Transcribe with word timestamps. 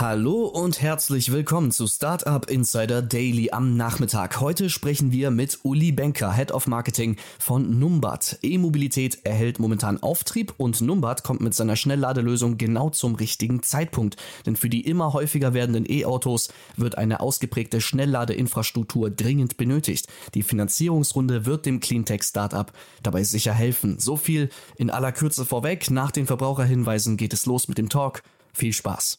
Hallo 0.00 0.46
und 0.46 0.80
herzlich 0.80 1.30
willkommen 1.30 1.72
zu 1.72 1.86
Startup 1.86 2.48
Insider 2.48 3.02
Daily 3.02 3.50
am 3.50 3.76
Nachmittag. 3.76 4.40
Heute 4.40 4.70
sprechen 4.70 5.12
wir 5.12 5.30
mit 5.30 5.58
Uli 5.62 5.92
Benker, 5.92 6.32
Head 6.32 6.52
of 6.52 6.66
Marketing 6.66 7.16
von 7.38 7.78
Numbat. 7.78 8.38
E-Mobilität 8.40 9.26
erhält 9.26 9.58
momentan 9.58 10.02
Auftrieb 10.02 10.54
und 10.56 10.80
Numbat 10.80 11.22
kommt 11.22 11.42
mit 11.42 11.52
seiner 11.52 11.76
Schnellladelösung 11.76 12.56
genau 12.56 12.88
zum 12.88 13.14
richtigen 13.14 13.62
Zeitpunkt. 13.62 14.16
Denn 14.46 14.56
für 14.56 14.70
die 14.70 14.86
immer 14.86 15.12
häufiger 15.12 15.52
werdenden 15.52 15.84
E-Autos 15.86 16.50
wird 16.78 16.96
eine 16.96 17.20
ausgeprägte 17.20 17.82
Schnellladeinfrastruktur 17.82 19.10
dringend 19.10 19.58
benötigt. 19.58 20.06
Die 20.32 20.42
Finanzierungsrunde 20.42 21.44
wird 21.44 21.66
dem 21.66 21.78
Cleantech-Startup 21.78 22.72
dabei 23.02 23.22
sicher 23.22 23.52
helfen. 23.52 23.98
So 23.98 24.16
viel 24.16 24.48
in 24.78 24.88
aller 24.88 25.12
Kürze 25.12 25.44
vorweg. 25.44 25.90
Nach 25.90 26.10
den 26.10 26.26
Verbraucherhinweisen 26.26 27.18
geht 27.18 27.34
es 27.34 27.44
los 27.44 27.68
mit 27.68 27.76
dem 27.76 27.90
Talk. 27.90 28.22
Viel 28.54 28.72
Spaß. 28.72 29.18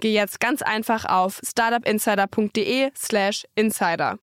geh 0.00 0.12
jetzt 0.12 0.40
ganz 0.40 0.62
einfach 0.62 1.04
auf 1.04 1.40
startupinsider.de/slash 1.44 3.44
insider. 3.54 4.16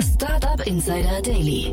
Startup 0.00 0.66
Insider 0.66 1.22
Daily. 1.22 1.72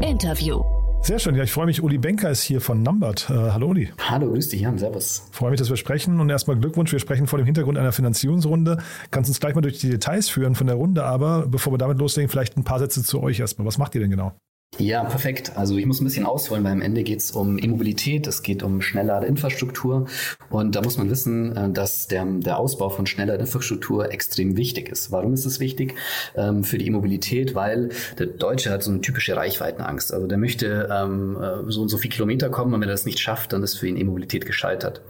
Interview. 0.00 0.62
Sehr 1.02 1.18
schön. 1.18 1.34
Ja, 1.34 1.44
ich 1.44 1.52
freue 1.52 1.66
mich. 1.66 1.82
Uli 1.82 1.98
Benker 1.98 2.30
ist 2.30 2.42
hier 2.42 2.62
von 2.62 2.82
Numbert. 2.82 3.28
Äh, 3.28 3.34
hallo 3.34 3.68
Uli. 3.68 3.92
Hallo, 4.08 4.30
grüß 4.30 4.48
dich, 4.48 4.62
Jan. 4.62 4.78
Servus. 4.78 5.28
Freue 5.32 5.50
mich, 5.50 5.58
dass 5.58 5.68
wir 5.68 5.76
sprechen. 5.76 6.18
Und 6.18 6.30
erstmal 6.30 6.56
Glückwunsch. 6.56 6.92
Wir 6.92 6.98
sprechen 6.98 7.26
vor 7.26 7.38
dem 7.38 7.44
Hintergrund 7.44 7.76
einer 7.76 7.92
Finanzierungsrunde. 7.92 8.78
Kannst 9.10 9.28
uns 9.28 9.38
gleich 9.38 9.54
mal 9.54 9.60
durch 9.60 9.78
die 9.78 9.90
Details 9.90 10.30
führen 10.30 10.54
von 10.54 10.66
der 10.66 10.76
Runde. 10.76 11.04
Aber 11.04 11.46
bevor 11.46 11.74
wir 11.74 11.78
damit 11.78 11.98
loslegen, 11.98 12.30
vielleicht 12.30 12.56
ein 12.56 12.64
paar 12.64 12.78
Sätze 12.78 13.02
zu 13.02 13.22
euch 13.22 13.38
erstmal. 13.38 13.66
Was 13.66 13.76
macht 13.76 13.94
ihr 13.94 14.00
denn 14.00 14.10
genau? 14.10 14.32
Ja, 14.78 15.04
perfekt. 15.04 15.52
Also 15.54 15.76
ich 15.76 15.86
muss 15.86 16.00
ein 16.00 16.04
bisschen 16.04 16.26
ausholen, 16.26 16.64
weil 16.64 16.72
am 16.72 16.82
Ende 16.82 17.04
geht 17.04 17.20
es 17.20 17.30
um 17.30 17.58
E-Mobilität, 17.58 18.26
es 18.26 18.42
geht 18.42 18.64
um 18.64 18.82
Schnellladeinfrastruktur 18.82 20.08
und 20.50 20.74
da 20.74 20.82
muss 20.82 20.98
man 20.98 21.08
wissen, 21.08 21.56
äh, 21.56 21.70
dass 21.70 22.08
der, 22.08 22.24
der 22.24 22.58
Ausbau 22.58 22.88
von 22.88 23.06
Schnellladeinfrastruktur 23.06 24.10
extrem 24.12 24.56
wichtig 24.56 24.88
ist. 24.88 25.12
Warum 25.12 25.34
ist 25.34 25.44
es 25.44 25.60
wichtig 25.60 25.94
ähm, 26.34 26.64
für 26.64 26.78
die 26.78 26.88
E-Mobilität? 26.88 27.54
Weil 27.54 27.90
der 28.18 28.26
Deutsche 28.26 28.70
hat 28.70 28.82
so 28.82 28.90
eine 28.90 29.00
typische 29.00 29.36
Reichweitenangst. 29.36 30.12
Also 30.12 30.26
der 30.26 30.38
möchte 30.38 30.88
ähm, 30.90 31.36
äh, 31.40 31.70
so 31.70 31.82
und 31.82 31.88
so 31.88 31.96
viele 31.96 32.12
Kilometer 32.12 32.50
kommen 32.50 32.74
und 32.74 32.80
wenn 32.80 32.88
er 32.88 32.94
das 32.94 33.06
nicht 33.06 33.20
schafft, 33.20 33.52
dann 33.52 33.62
ist 33.62 33.76
für 33.76 33.86
ihn 33.86 33.96
E-Mobilität 33.96 34.44
gescheitert. 34.44 35.02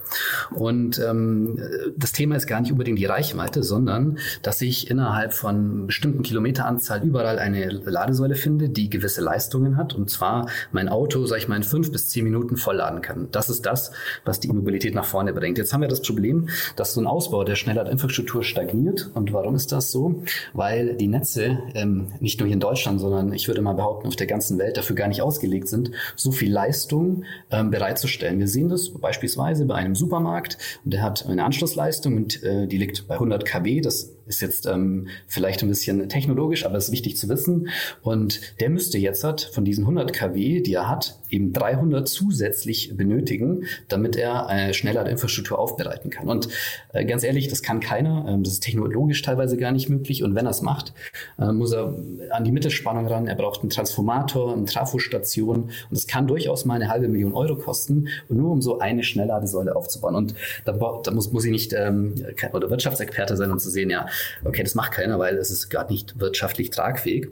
Und 0.50 0.98
ähm, 0.98 1.58
das 1.96 2.12
Thema 2.12 2.36
ist 2.36 2.46
gar 2.46 2.60
nicht 2.60 2.72
unbedingt 2.72 2.98
die 2.98 3.06
Reichweite, 3.06 3.62
sondern 3.62 4.18
dass 4.42 4.60
ich 4.60 4.90
innerhalb 4.90 5.32
von 5.32 5.86
bestimmten 5.86 6.22
Kilometeranzahl 6.22 7.02
überall 7.02 7.38
eine 7.38 7.70
Ladesäule 7.70 8.34
finde, 8.34 8.68
die 8.68 8.90
gewisse 8.90 9.22
Leistung 9.22 9.53
Leistungen 9.54 9.76
hat. 9.76 9.94
Und 9.94 10.10
zwar 10.10 10.48
mein 10.72 10.88
Auto, 10.88 11.24
sag 11.26 11.38
ich 11.38 11.48
mal, 11.48 11.56
in 11.56 11.62
fünf 11.62 11.92
bis 11.92 12.08
zehn 12.08 12.24
Minuten 12.24 12.56
vollladen 12.56 13.00
kann. 13.00 13.28
Das 13.30 13.48
ist 13.48 13.64
das, 13.66 13.92
was 14.24 14.40
die 14.40 14.48
Mobilität 14.48 14.94
nach 14.94 15.04
vorne 15.04 15.32
bringt. 15.32 15.58
Jetzt 15.58 15.72
haben 15.72 15.80
wir 15.80 15.88
das 15.88 16.02
Problem, 16.02 16.48
dass 16.76 16.94
so 16.94 17.00
ein 17.00 17.06
Ausbau 17.06 17.44
der 17.44 17.54
Schnellladinfrastruktur 17.54 18.42
stagniert. 18.42 19.10
Und 19.14 19.32
warum 19.32 19.54
ist 19.54 19.72
das 19.72 19.90
so? 19.90 20.22
Weil 20.52 20.94
die 20.96 21.06
Netze 21.06 21.58
ähm, 21.74 22.08
nicht 22.20 22.40
nur 22.40 22.46
hier 22.46 22.54
in 22.54 22.60
Deutschland, 22.60 23.00
sondern 23.00 23.32
ich 23.32 23.48
würde 23.48 23.62
mal 23.62 23.74
behaupten, 23.74 24.08
auf 24.08 24.16
der 24.16 24.26
ganzen 24.26 24.58
Welt 24.58 24.76
dafür 24.76 24.96
gar 24.96 25.08
nicht 25.08 25.22
ausgelegt 25.22 25.68
sind, 25.68 25.90
so 26.16 26.32
viel 26.32 26.52
Leistung 26.52 27.24
ähm, 27.50 27.70
bereitzustellen. 27.70 28.38
Wir 28.38 28.48
sehen 28.48 28.68
das 28.68 28.90
beispielsweise 28.90 29.66
bei 29.66 29.76
einem 29.76 29.94
Supermarkt 29.94 30.58
und 30.84 30.92
der 30.92 31.02
hat 31.02 31.26
eine 31.26 31.44
Anschlussleistung 31.44 32.16
und 32.16 32.42
äh, 32.42 32.66
die 32.66 32.78
liegt 32.78 33.06
bei 33.06 33.14
100 33.14 33.44
kW. 33.44 33.80
Das 33.80 34.13
ist 34.26 34.40
jetzt 34.40 34.66
ähm, 34.66 35.08
vielleicht 35.26 35.62
ein 35.62 35.68
bisschen 35.68 36.08
technologisch, 36.08 36.64
aber 36.64 36.76
es 36.76 36.86
ist 36.86 36.92
wichtig 36.92 37.16
zu 37.16 37.28
wissen. 37.28 37.68
Und 38.02 38.40
der 38.60 38.70
müsste 38.70 38.98
jetzt 38.98 39.24
hat 39.24 39.42
von 39.52 39.64
diesen 39.64 39.84
100 39.84 40.12
kW, 40.12 40.60
die 40.60 40.74
er 40.74 40.88
hat, 40.88 41.18
eben 41.30 41.52
300 41.52 42.08
zusätzlich 42.08 42.96
benötigen, 42.96 43.64
damit 43.88 44.16
er 44.16 44.46
eine 44.46 44.72
Schnelladeinfrastruktur 44.72 45.58
aufbereiten 45.58 46.10
kann. 46.10 46.28
Und 46.28 46.48
äh, 46.92 47.04
ganz 47.04 47.24
ehrlich, 47.24 47.48
das 47.48 47.62
kann 47.62 47.80
keiner. 47.80 48.26
Ähm, 48.28 48.44
das 48.44 48.54
ist 48.54 48.62
technologisch 48.62 49.20
teilweise 49.22 49.56
gar 49.56 49.72
nicht 49.72 49.88
möglich. 49.88 50.22
Und 50.22 50.34
wenn 50.34 50.46
er 50.46 50.50
es 50.50 50.62
macht, 50.62 50.92
äh, 51.38 51.52
muss 51.52 51.72
er 51.72 51.94
an 52.30 52.44
die 52.44 52.52
Mittelspannung 52.52 53.06
ran. 53.06 53.26
Er 53.26 53.34
braucht 53.34 53.60
einen 53.60 53.70
Transformator, 53.70 54.52
eine 54.54 54.64
Trafostation. 54.64 55.70
Und 55.90 55.96
es 55.96 56.06
kann 56.06 56.26
durchaus 56.26 56.64
mal 56.64 56.74
eine 56.74 56.88
halbe 56.88 57.08
Million 57.08 57.34
Euro 57.34 57.56
kosten, 57.56 58.08
nur 58.28 58.50
um 58.50 58.62
so 58.62 58.78
eine 58.78 59.02
Schnellladesäule 59.02 59.74
aufzubauen. 59.74 60.14
Und 60.14 60.34
da, 60.64 60.72
da 60.72 61.10
muss, 61.10 61.32
muss 61.32 61.44
ich 61.44 61.50
nicht 61.50 61.72
ähm, 61.72 62.14
oder 62.52 62.70
Wirtschaftsexperte 62.70 63.36
sein, 63.36 63.50
um 63.50 63.58
zu 63.58 63.70
sehen, 63.70 63.90
ja, 63.90 64.06
okay, 64.44 64.62
das 64.62 64.74
macht 64.74 64.92
keiner, 64.92 65.18
weil 65.18 65.36
es 65.36 65.50
ist 65.50 65.68
gerade 65.68 65.92
nicht 65.92 66.18
wirtschaftlich 66.18 66.70
tragfähig. 66.70 67.28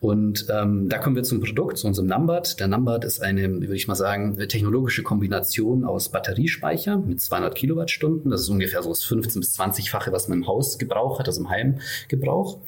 Und 0.00 0.46
ähm, 0.50 0.88
da 0.88 0.98
kommen 0.98 1.16
wir 1.16 1.22
zum 1.22 1.40
Produkt, 1.40 1.78
zu 1.78 1.86
unserem 1.86 2.08
Numbert. 2.08 2.60
Der 2.60 2.68
Numbert 2.68 3.04
ist 3.04 3.22
eine, 3.22 3.48
würde 3.48 3.74
ich 3.74 3.88
mal 3.88 3.94
sagen, 3.94 4.36
technologische 4.48 5.02
Kombination 5.02 5.84
aus 5.84 6.10
Batteriespeicher 6.10 6.98
mit 6.98 7.20
200 7.20 7.54
Kilowattstunden. 7.54 8.30
Das 8.30 8.42
ist 8.42 8.48
ungefähr 8.48 8.82
so 8.82 8.90
das 8.90 9.04
15 9.04 9.40
bis 9.40 9.58
20-fache, 9.58 10.12
was 10.12 10.28
man 10.28 10.38
im 10.38 10.46
Hausgebrauch 10.46 11.18
hat, 11.18 11.26
also 11.26 11.40
im 11.40 11.50
Heimgebrauch. 11.50 12.58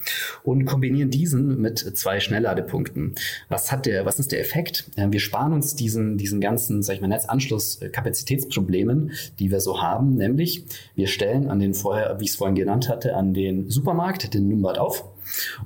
Und 0.42 0.64
kombinieren 0.64 1.10
diesen 1.10 1.60
mit 1.60 1.78
zwei 1.78 2.20
Schnellladepunkten. 2.20 3.14
Was 3.48 3.72
hat 3.72 3.86
der, 3.86 4.06
was 4.06 4.18
ist 4.18 4.32
der 4.32 4.40
Effekt? 4.40 4.90
Wir 4.96 5.20
sparen 5.20 5.52
uns 5.52 5.76
diesen, 5.76 6.18
diesen 6.18 6.40
ganzen, 6.40 6.82
sag 6.82 6.96
ich 6.96 7.00
mal, 7.00 7.08
Netzanschlusskapazitätsproblemen, 7.08 9.12
die 9.38 9.50
wir 9.50 9.60
so 9.60 9.80
haben. 9.80 10.16
Nämlich, 10.16 10.64
wir 10.94 11.06
stellen 11.06 11.48
an 11.48 11.58
den 11.58 11.74
vorher, 11.74 12.18
wie 12.18 12.24
ich 12.24 12.30
es 12.30 12.36
vorhin 12.36 12.54
genannt 12.54 12.88
hatte, 12.88 13.14
an 13.14 13.34
den 13.34 13.53
Supermarkt 13.70 14.34
den 14.34 14.48
Numbert 14.48 14.78
auf 14.78 15.04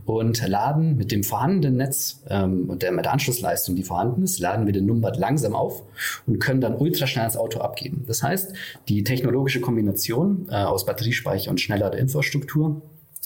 und 0.04 0.46
laden 0.46 0.96
mit 0.96 1.10
dem 1.10 1.24
vorhandenen 1.24 1.76
Netz 1.76 2.22
ähm, 2.28 2.68
und 2.70 2.82
der, 2.82 2.92
mit 2.92 3.06
Anschlussleistung, 3.06 3.76
die 3.76 3.82
vorhanden 3.82 4.22
ist, 4.22 4.38
laden 4.38 4.66
wir 4.66 4.72
den 4.72 4.86
Numbert 4.86 5.16
langsam 5.16 5.54
auf 5.54 5.82
und 6.26 6.38
können 6.38 6.60
dann 6.60 6.76
ultraschnell 6.76 7.24
das 7.24 7.36
Auto 7.36 7.60
abgeben. 7.60 8.04
Das 8.06 8.22
heißt, 8.22 8.52
die 8.88 9.04
technologische 9.04 9.60
Kombination 9.60 10.46
äh, 10.50 10.54
aus 10.54 10.86
Batteriespeicher 10.86 11.50
und 11.50 11.60
schneller 11.60 11.90
der 11.90 12.00
Infrastruktur 12.00 12.82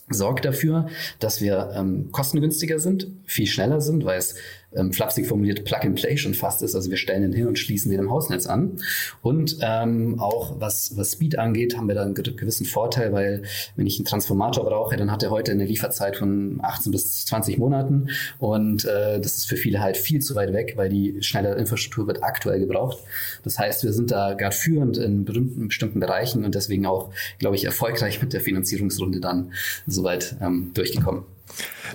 sorgt 0.08 0.44
dafür, 0.44 0.86
dass 1.20 1.40
wir 1.40 1.72
ähm, 1.74 2.10
kostengünstiger 2.12 2.78
sind, 2.78 3.08
viel 3.24 3.46
schneller 3.46 3.80
sind, 3.80 4.04
weil 4.04 4.18
es 4.18 4.34
ähm, 4.74 4.92
flapsig 4.92 5.26
formuliert 5.26 5.64
Plug 5.64 5.80
and 5.82 5.94
Play 5.96 6.16
schon 6.16 6.34
fast 6.34 6.62
ist. 6.62 6.74
Also 6.74 6.90
wir 6.90 6.96
stellen 6.96 7.22
den 7.22 7.32
hin 7.32 7.46
und 7.46 7.58
schließen 7.58 7.90
den 7.90 8.00
im 8.00 8.10
Hausnetz 8.10 8.46
an. 8.46 8.78
Und 9.22 9.58
ähm, 9.60 10.18
auch 10.20 10.60
was, 10.60 10.96
was 10.96 11.12
Speed 11.12 11.38
angeht, 11.38 11.76
haben 11.76 11.88
wir 11.88 11.94
da 11.94 12.02
einen 12.02 12.14
gewissen 12.14 12.66
Vorteil, 12.66 13.12
weil 13.12 13.42
wenn 13.76 13.86
ich 13.86 13.98
einen 13.98 14.06
Transformator 14.06 14.64
brauche, 14.64 14.96
dann 14.96 15.10
hat 15.10 15.22
er 15.22 15.30
heute 15.30 15.52
eine 15.52 15.64
Lieferzeit 15.64 16.16
von 16.16 16.60
18 16.62 16.92
bis 16.92 17.26
20 17.26 17.58
Monaten. 17.58 18.08
Und 18.38 18.84
äh, 18.84 19.20
das 19.20 19.36
ist 19.36 19.46
für 19.46 19.56
viele 19.56 19.80
halt 19.80 19.96
viel 19.96 20.20
zu 20.20 20.34
weit 20.34 20.52
weg, 20.52 20.74
weil 20.76 20.88
die 20.88 21.22
schnelle 21.22 21.54
Infrastruktur 21.54 22.06
wird 22.06 22.22
aktuell 22.22 22.60
gebraucht. 22.60 22.98
Das 23.44 23.58
heißt, 23.58 23.84
wir 23.84 23.92
sind 23.92 24.10
da 24.10 24.34
gerade 24.34 24.54
führend 24.54 24.96
in 24.96 25.24
berühmten, 25.24 25.68
bestimmten 25.68 26.00
Bereichen 26.00 26.44
und 26.44 26.54
deswegen 26.54 26.86
auch, 26.86 27.10
glaube 27.38 27.56
ich, 27.56 27.64
erfolgreich 27.64 28.20
mit 28.20 28.32
der 28.32 28.40
Finanzierungsrunde 28.40 29.20
dann 29.20 29.52
soweit 29.86 30.36
ähm, 30.40 30.70
durchgekommen. 30.74 31.24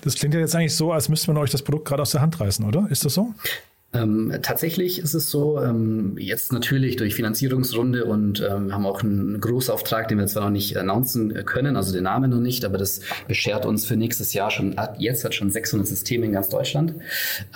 Das 0.02 0.16
klingt 0.16 0.34
ja 0.34 0.40
jetzt 0.40 0.56
eigentlich 0.56 0.76
so, 0.76 0.92
als 0.92 1.10
müsste 1.10 1.32
man 1.32 1.42
euch 1.42 1.52
das 1.52 1.62
Produkt 1.62 1.88
gerade 1.88 2.02
aus 2.02 2.12
der 2.12 2.22
Hand 2.22 2.40
reißen, 2.40 2.66
oder? 2.66 2.88
Ist 2.90 3.06
das 3.06 3.14
so? 3.14 3.34
Ähm, 3.94 4.34
tatsächlich 4.42 5.00
ist 5.00 5.14
es 5.14 5.30
so, 5.30 5.62
ähm, 5.62 6.18
jetzt 6.18 6.52
natürlich 6.52 6.98
durch 6.98 7.16
Finanzierungsrunde 7.16 8.04
und 8.04 8.42
ähm, 8.42 8.74
haben 8.74 8.86
auch 8.86 9.02
einen 9.02 9.40
Großauftrag, 9.40 10.10
den 10.10 10.18
wir 10.18 10.28
zwar 10.28 10.44
noch 10.44 10.50
nicht 10.50 10.76
announcen 10.76 11.34
können, 11.46 11.78
also 11.78 11.94
den 11.94 12.04
Namen 12.04 12.30
noch 12.32 12.42
nicht, 12.42 12.66
aber 12.66 12.78
das 12.78 13.00
beschert 13.30 13.66
uns 13.66 13.86
für 13.86 13.96
nächstes 13.96 14.34
Jahr 14.34 14.52
schon, 14.52 14.76
jetzt 14.98 15.24
hat 15.24 15.34
schon 15.34 15.52
600 15.52 15.88
Systeme 15.88 16.26
in 16.26 16.34
ganz 16.34 16.50
Deutschland, 16.50 16.96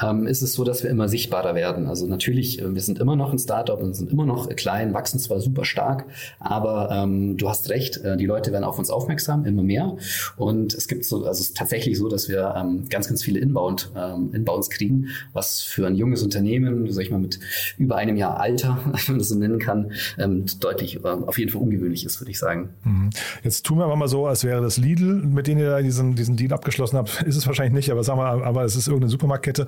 ähm, 0.01 0.25
ist 0.25 0.42
es 0.42 0.54
so, 0.54 0.63
dass 0.63 0.83
wir 0.83 0.89
immer 0.89 1.10
sichtbarer 1.10 1.54
werden. 1.54 1.88
Also 1.88 2.07
natürlich, 2.07 2.62
äh, 2.62 2.74
wir 2.74 2.81
sind 2.81 3.00
immer 3.00 3.18
noch 3.18 3.34
ein 3.34 3.39
Startup 3.39 3.81
und 3.81 3.94
sind 3.94 4.10
immer 4.10 4.25
noch 4.25 4.48
klein, 4.56 4.94
wachsen 4.94 5.19
zwar 5.19 5.42
super 5.42 5.66
stark, 5.66 6.06
aber 6.39 6.89
ähm, 6.92 7.36
du 7.36 7.50
hast 7.50 7.69
recht, 7.69 7.98
äh, 7.98 8.16
die 8.16 8.25
Leute 8.25 8.54
werden 8.54 8.63
auf 8.63 8.80
uns 8.80 8.89
aufmerksam, 8.89 9.44
immer 9.44 9.63
mehr 9.63 9.98
und 10.38 10.74
es 10.74 10.88
gibt 10.88 11.04
so, 11.04 11.25
also 11.25 11.31
es 11.31 11.50
ist 11.50 11.57
tatsächlich 11.57 11.98
so, 11.98 12.07
dass 12.07 12.30
wir 12.30 12.56
ähm, 12.56 12.88
ganz, 12.89 13.10
ganz 13.10 13.22
viele 13.22 13.39
Inbound, 13.39 13.92
Inbounds 14.34 14.69
kriegen, 14.69 15.07
was 15.34 15.62
für 15.62 15.88
ein 15.88 15.95
junges 15.95 16.20
Unternehmen, 16.23 16.91
sag 16.91 17.03
ich 17.03 17.12
mal, 17.12 17.19
mit 17.19 17.39
über 17.77 17.95
einem 17.95 18.18
Jahr 18.18 18.39
Alter, 18.39 18.79
wenn 18.85 19.01
man 19.07 19.18
das 19.19 19.29
so 19.29 19.35
nennen 19.35 19.59
kann, 19.59 19.91
ähm, 20.18 20.45
deutlich 20.59 21.03
äh, 21.03 21.07
auf 21.07 21.38
jeden 21.38 21.51
Fall 21.51 21.62
ungewöhnlich 21.62 22.06
ist, 22.06 22.19
würde 22.21 22.31
ich 22.31 22.39
sagen. 22.39 22.69
Mhm. 22.83 23.09
Jetzt 23.44 23.65
tun 23.65 23.77
wir 23.77 23.85
aber 23.85 23.95
mal 23.95 24.07
so, 24.07 24.27
als 24.27 24.44
wäre 24.44 24.62
das 24.62 24.77
Lidl, 24.77 25.15
mit 25.15 25.47
denen 25.47 25.62
ihr 25.62 25.69
da 25.69 25.81
diesen, 25.81 26.15
diesen 26.15 26.38
Deal 26.38 26.53
abgeschlossen 26.53 26.97
habt. 26.97 27.21
Ist 27.31 27.35
es 27.35 27.47
wahrscheinlich 27.47 27.73
nicht, 27.73 27.91
aber 27.91 28.03
sagen 28.03 28.19
wir, 28.19 28.25
aber 28.25 28.63
es 28.63 28.75
ist 28.75 28.88
irgendeine 28.88 29.12
Supermarktkette. 29.12 29.68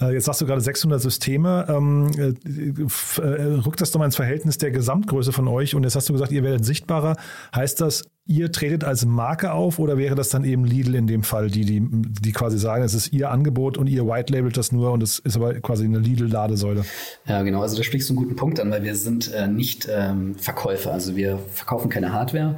Äh, 0.00 0.14
jetzt 0.14 0.24
sagst 0.24 0.40
du 0.40 0.46
gerade 0.46 0.60
600 0.60 1.00
Systeme. 1.00 1.66
Ähm, 1.68 2.10
äh, 2.16 3.20
rückt 3.20 3.80
das 3.80 3.90
doch 3.90 3.98
mal 3.98 4.06
ins 4.06 4.16
Verhältnis 4.16 4.58
der 4.58 4.70
Gesamtgröße 4.70 5.32
von 5.32 5.48
euch 5.48 5.74
und 5.74 5.84
jetzt 5.84 5.96
hast 5.96 6.08
du 6.08 6.12
gesagt, 6.12 6.32
ihr 6.32 6.42
werdet 6.42 6.64
sichtbarer. 6.64 7.16
Heißt 7.54 7.80
das, 7.80 8.04
ihr 8.26 8.50
tretet 8.52 8.84
als 8.84 9.04
Marke 9.04 9.52
auf 9.52 9.78
oder 9.78 9.98
wäre 9.98 10.14
das 10.14 10.30
dann 10.30 10.44
eben 10.44 10.64
Lidl 10.64 10.94
in 10.94 11.06
dem 11.06 11.22
Fall, 11.22 11.50
die, 11.50 11.64
die, 11.64 11.82
die 11.82 12.32
quasi 12.32 12.58
sagen, 12.58 12.82
es 12.82 12.94
ist 12.94 13.12
ihr 13.12 13.30
Angebot 13.30 13.76
und 13.76 13.86
ihr 13.86 14.06
white 14.06 14.32
labelt 14.32 14.56
das 14.56 14.72
nur 14.72 14.92
und 14.92 15.02
es 15.02 15.18
ist 15.18 15.36
aber 15.36 15.54
quasi 15.60 15.84
eine 15.84 15.98
Lidl-Ladesäule? 15.98 16.84
Ja, 17.26 17.42
genau. 17.42 17.60
Also 17.62 17.76
da 17.76 17.82
sprichst 17.82 18.08
du 18.08 18.14
einen 18.14 18.22
guten 18.22 18.36
Punkt 18.36 18.60
an, 18.60 18.70
weil 18.70 18.82
wir 18.82 18.96
sind 18.96 19.32
äh, 19.32 19.46
nicht 19.46 19.88
ähm, 19.90 20.36
Verkäufer. 20.36 20.92
Also 20.92 21.16
wir 21.16 21.38
verkaufen 21.52 21.90
keine 21.90 22.12
Hardware, 22.12 22.56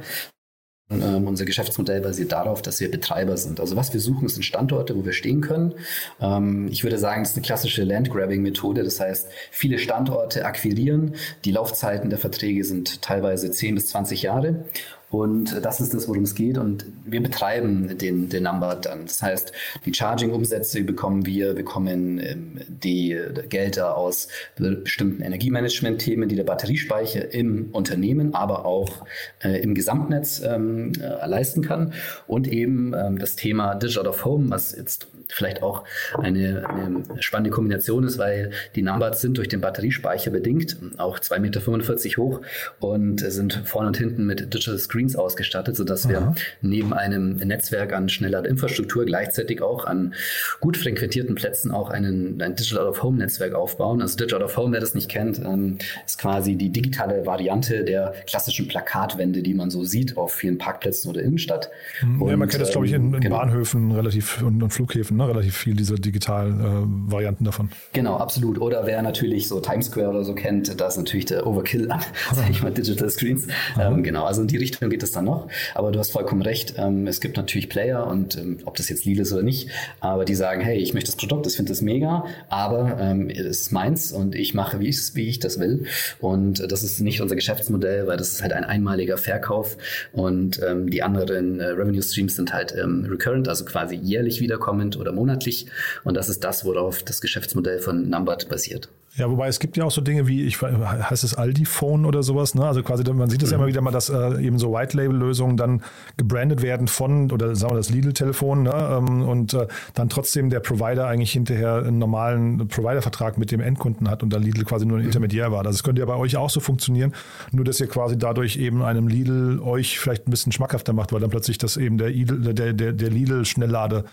ähm, 0.89 1.27
unser 1.27 1.43
Geschäftsmodell 1.43 1.99
basiert 1.99 2.31
darauf, 2.31 2.61
dass 2.61 2.79
wir 2.79 2.89
Betreiber 2.89 3.35
sind. 3.35 3.59
Also 3.59 3.75
was 3.75 3.91
wir 3.91 3.99
suchen, 3.99 4.29
sind 4.29 4.43
Standorte, 4.43 4.95
wo 4.95 5.03
wir 5.03 5.11
stehen 5.11 5.41
können. 5.41 5.73
Ähm, 6.21 6.69
ich 6.71 6.83
würde 6.83 6.97
sagen, 6.97 7.23
das 7.23 7.31
ist 7.31 7.37
eine 7.37 7.45
klassische 7.45 7.83
Landgrabbing-Methode. 7.83 8.83
Das 8.83 8.99
heißt, 8.99 9.27
viele 9.51 9.79
Standorte 9.79 10.45
akquirieren. 10.45 11.15
Die 11.43 11.51
Laufzeiten 11.51 12.09
der 12.09 12.19
Verträge 12.19 12.63
sind 12.63 13.01
teilweise 13.01 13.51
10 13.51 13.75
bis 13.75 13.87
20 13.89 14.21
Jahre. 14.21 14.65
Und 15.09 15.63
das 15.63 15.79
ist 15.79 15.93
das, 15.93 16.07
worum 16.09 16.23
es 16.23 16.35
geht. 16.35 16.57
Und 16.57 16.85
wir 17.05 17.23
betreiben 17.23 17.97
den, 17.97 18.27
den 18.27 18.43
Number 18.43 18.75
dann. 18.75 19.05
Das 19.05 19.21
heißt, 19.21 19.53
die 19.85 19.93
Charging-Umsätze 19.93 20.83
bekommen 20.83 21.25
wir, 21.25 21.53
bekommen 21.53 22.19
ähm, 22.19 22.59
die 22.67 23.17
Gelder 23.47 23.95
aus 23.95 24.27
bestimmten 24.57 25.21
Energiemanagement-Themen, 25.21 26.27
die 26.27 26.35
der 26.35 26.43
Batteriespeicher 26.43 27.33
im 27.33 27.69
Unternehmen, 27.71 28.33
aber 28.33 28.65
auch 28.65 29.05
äh, 29.43 29.61
im 29.61 29.75
Gesamtnetz 29.75 30.41
ähm, 30.43 30.91
äh, 30.99 31.25
leisten 31.25 31.61
kann. 31.61 31.93
Und 32.27 32.47
eben 32.47 32.93
ähm, 32.93 33.17
das 33.17 33.37
Thema 33.37 33.75
Digital 33.75 34.07
of 34.07 34.25
Home, 34.25 34.49
was 34.49 34.75
jetzt 34.75 35.07
vielleicht 35.29 35.61
auch 35.61 35.83
eine, 36.17 36.67
eine 36.69 37.03
spannende 37.21 37.51
Kombination 37.51 38.03
ist, 38.03 38.17
weil 38.17 38.51
die 38.75 38.81
Numbers 38.81 39.21
sind 39.21 39.37
durch 39.37 39.47
den 39.47 39.61
Batteriespeicher 39.61 40.31
bedingt, 40.31 40.77
auch 40.97 41.19
2,45 41.19 41.39
Meter 41.39 42.17
hoch 42.17 42.41
und 42.79 43.19
sind 43.19 43.61
vorne 43.65 43.87
und 43.87 43.97
hinten 43.97 44.25
mit 44.25 44.53
Digital 44.53 44.77
Screens 44.77 45.15
ausgestattet, 45.15 45.75
sodass 45.75 46.05
Aha. 46.05 46.11
wir 46.11 46.35
neben 46.61 46.93
einem 46.93 47.37
Netzwerk 47.37 47.93
an 47.93 48.09
schneller 48.09 48.45
Infrastruktur 48.45 49.05
gleichzeitig 49.05 49.61
auch 49.61 49.85
an 49.85 50.13
gut 50.59 50.77
frequentierten 50.77 51.35
Plätzen 51.35 51.71
auch 51.71 51.89
einen, 51.89 52.41
ein 52.41 52.55
Digital 52.55 52.87
of 52.87 53.03
Home 53.03 53.17
Netzwerk 53.17 53.53
aufbauen. 53.53 54.01
Also 54.01 54.17
Digital 54.17 54.43
of 54.43 54.55
Home, 54.57 54.73
wer 54.73 54.79
das 54.79 54.95
nicht 54.95 55.09
kennt, 55.09 55.39
ähm, 55.39 55.77
ist 56.05 56.19
quasi 56.19 56.55
die 56.55 56.69
digitale 56.69 57.25
Variante 57.25 57.83
der 57.83 58.13
klassischen 58.27 58.67
Plakatwände, 58.67 59.41
die 59.41 59.53
man 59.53 59.69
so 59.69 59.83
sieht 59.83 60.17
auf 60.17 60.33
vielen 60.33 60.57
Parkplätzen 60.57 61.09
oder 61.09 61.21
Innenstadt. 61.21 61.69
Ja, 62.01 62.07
und, 62.07 62.37
man 62.37 62.47
kennt 62.47 62.61
das, 62.61 62.71
glaube 62.71 62.85
ich, 62.85 62.93
in, 62.93 63.13
in 63.13 63.19
genau. 63.19 63.37
Bahnhöfen 63.37 63.91
relativ 63.91 64.41
und, 64.41 64.61
und 64.61 64.69
Flughäfen 64.71 65.16
ne? 65.17 65.27
relativ 65.27 65.55
viel 65.55 65.75
dieser 65.75 65.95
digitalen 65.95 66.59
äh, 66.59 67.11
Varianten 67.11 67.43
davon. 67.43 67.69
Genau, 67.93 68.17
absolut. 68.17 68.59
Oder 68.59 68.85
wer 68.85 69.01
natürlich 69.01 69.47
so 69.47 69.59
Times 69.59 69.87
Square 69.87 70.09
oder 70.09 70.23
so 70.23 70.33
kennt, 70.33 70.79
da 70.79 70.87
ist 70.87 70.97
natürlich 70.97 71.25
der 71.25 71.45
Overkill 71.45 71.91
an, 71.91 72.01
sag 72.33 72.49
ich 72.49 72.61
mal, 72.61 72.71
Digital 72.71 73.09
Screens. 73.09 73.47
Ähm, 73.79 74.03
genau, 74.03 74.25
also 74.25 74.41
in 74.41 74.47
die 74.47 74.57
Richtung 74.57 74.89
geht 74.89 75.03
es 75.03 75.11
dann 75.11 75.25
noch. 75.25 75.47
Aber 75.75 75.91
du 75.91 75.99
hast 75.99 76.11
vollkommen 76.11 76.41
recht. 76.41 76.75
Ähm, 76.77 77.07
es 77.07 77.21
gibt 77.21 77.37
natürlich 77.37 77.69
Player 77.69 78.07
und 78.07 78.37
ähm, 78.37 78.57
ob 78.65 78.75
das 78.75 78.89
jetzt 78.89 79.05
Lidl 79.05 79.21
ist 79.21 79.33
oder 79.33 79.43
nicht, 79.43 79.69
aber 79.99 80.25
die 80.25 80.35
sagen, 80.35 80.61
hey, 80.61 80.77
ich 80.77 80.93
möchte 80.93 81.11
das 81.11 81.17
Produkt, 81.17 81.47
ich 81.47 81.55
finde 81.55 81.71
das 81.71 81.81
mega, 81.81 82.25
aber 82.49 82.97
ähm, 82.99 83.29
es 83.29 83.61
ist 83.61 83.71
meins 83.71 84.11
und 84.11 84.35
ich 84.35 84.53
mache, 84.53 84.79
wie 84.79 84.87
ich, 84.87 85.15
wie 85.15 85.27
ich 85.27 85.39
das 85.39 85.59
will. 85.59 85.85
Und 86.19 86.71
das 86.71 86.83
ist 86.83 86.99
nicht 86.99 87.21
unser 87.21 87.35
Geschäftsmodell, 87.35 88.07
weil 88.07 88.17
das 88.17 88.31
ist 88.31 88.41
halt 88.41 88.53
ein 88.53 88.63
einmaliger 88.63 89.17
Verkauf 89.17 89.77
und 90.11 90.61
ähm, 90.63 90.89
die 90.89 91.03
anderen 91.03 91.59
äh, 91.59 91.65
Revenue 91.67 92.01
Streams 92.01 92.35
sind 92.35 92.53
halt 92.53 92.75
ähm, 92.75 93.05
recurrent, 93.09 93.47
also 93.47 93.65
quasi 93.65 93.95
jährlich 93.95 94.39
wiederkommend 94.41 94.97
oder 95.07 95.15
monatlich. 95.15 95.67
Und 96.03 96.15
das 96.15 96.29
ist 96.29 96.43
das, 96.43 96.65
worauf 96.65 97.03
das 97.03 97.21
Geschäftsmodell 97.21 97.79
von 97.79 98.09
Numbert 98.09 98.49
basiert. 98.49 98.89
Ja, 99.17 99.31
wobei 99.31 99.47
es 99.47 99.59
gibt 99.59 99.77
ja 99.77 99.83
auch 99.83 99.91
so 99.91 99.99
Dinge 99.99 100.27
wie, 100.27 100.45
ich 100.45 100.61
heißt 100.61 101.23
es 101.23 101.33
Aldi 101.33 101.65
Phone 101.65 102.05
oder 102.05 102.21
sowas, 102.21 102.53
ne? 102.53 102.65
Also 102.65 102.83
quasi, 102.83 103.03
man 103.11 103.31
sieht 103.31 103.41
es 103.41 103.49
mhm. 103.49 103.51
ja 103.51 103.57
immer 103.57 103.67
wieder 103.67 103.81
mal, 103.81 103.89
dass 103.89 104.09
äh, 104.09 104.45
eben 104.45 104.59
so 104.59 104.73
White-Label-Lösungen 104.73 105.57
dann 105.57 105.81
gebrandet 106.17 106.61
werden 106.61 106.87
von, 106.87 107.31
oder 107.31 107.55
sagen 107.55 107.73
wir 107.73 107.77
das 107.77 107.89
Lidl-Telefon, 107.89 108.61
ne? 108.61 108.73
Ähm, 108.75 109.23
und 109.23 109.55
äh, 109.55 109.67
dann 109.95 110.09
trotzdem 110.09 110.51
der 110.51 110.59
Provider 110.59 111.07
eigentlich 111.07 111.31
hinterher 111.31 111.77
einen 111.77 111.97
normalen 111.97 112.67
Provider-Vertrag 112.67 113.39
mit 113.39 113.49
dem 113.49 113.59
Endkunden 113.59 114.07
hat 114.07 114.21
und 114.21 114.31
da 114.31 114.37
Lidl 114.37 114.65
quasi 114.65 114.85
nur 114.85 114.97
ein 114.97 115.01
mhm. 115.01 115.07
Intermediär 115.07 115.51
war. 115.51 115.63
Das 115.63 115.81
könnte 115.81 116.01
ja 116.01 116.05
bei 116.05 116.15
euch 116.15 116.37
auch 116.37 116.51
so 116.51 116.59
funktionieren, 116.59 117.13
nur 117.51 117.65
dass 117.65 117.79
ihr 117.79 117.87
quasi 117.87 118.19
dadurch 118.19 118.57
eben 118.57 118.83
einem 118.83 119.07
Lidl 119.07 119.59
euch 119.61 119.97
vielleicht 119.97 120.27
ein 120.27 120.31
bisschen 120.31 120.51
schmackhafter 120.51 120.93
macht, 120.93 121.11
weil 121.11 121.21
dann 121.21 121.31
plötzlich 121.31 121.57
das 121.57 121.75
eben 121.75 121.97
der, 121.97 122.09
Lidl, 122.09 122.53
der, 122.53 122.73
der, 122.73 122.93
der 122.93 123.09
Lidl-Schnelllade 123.09 124.05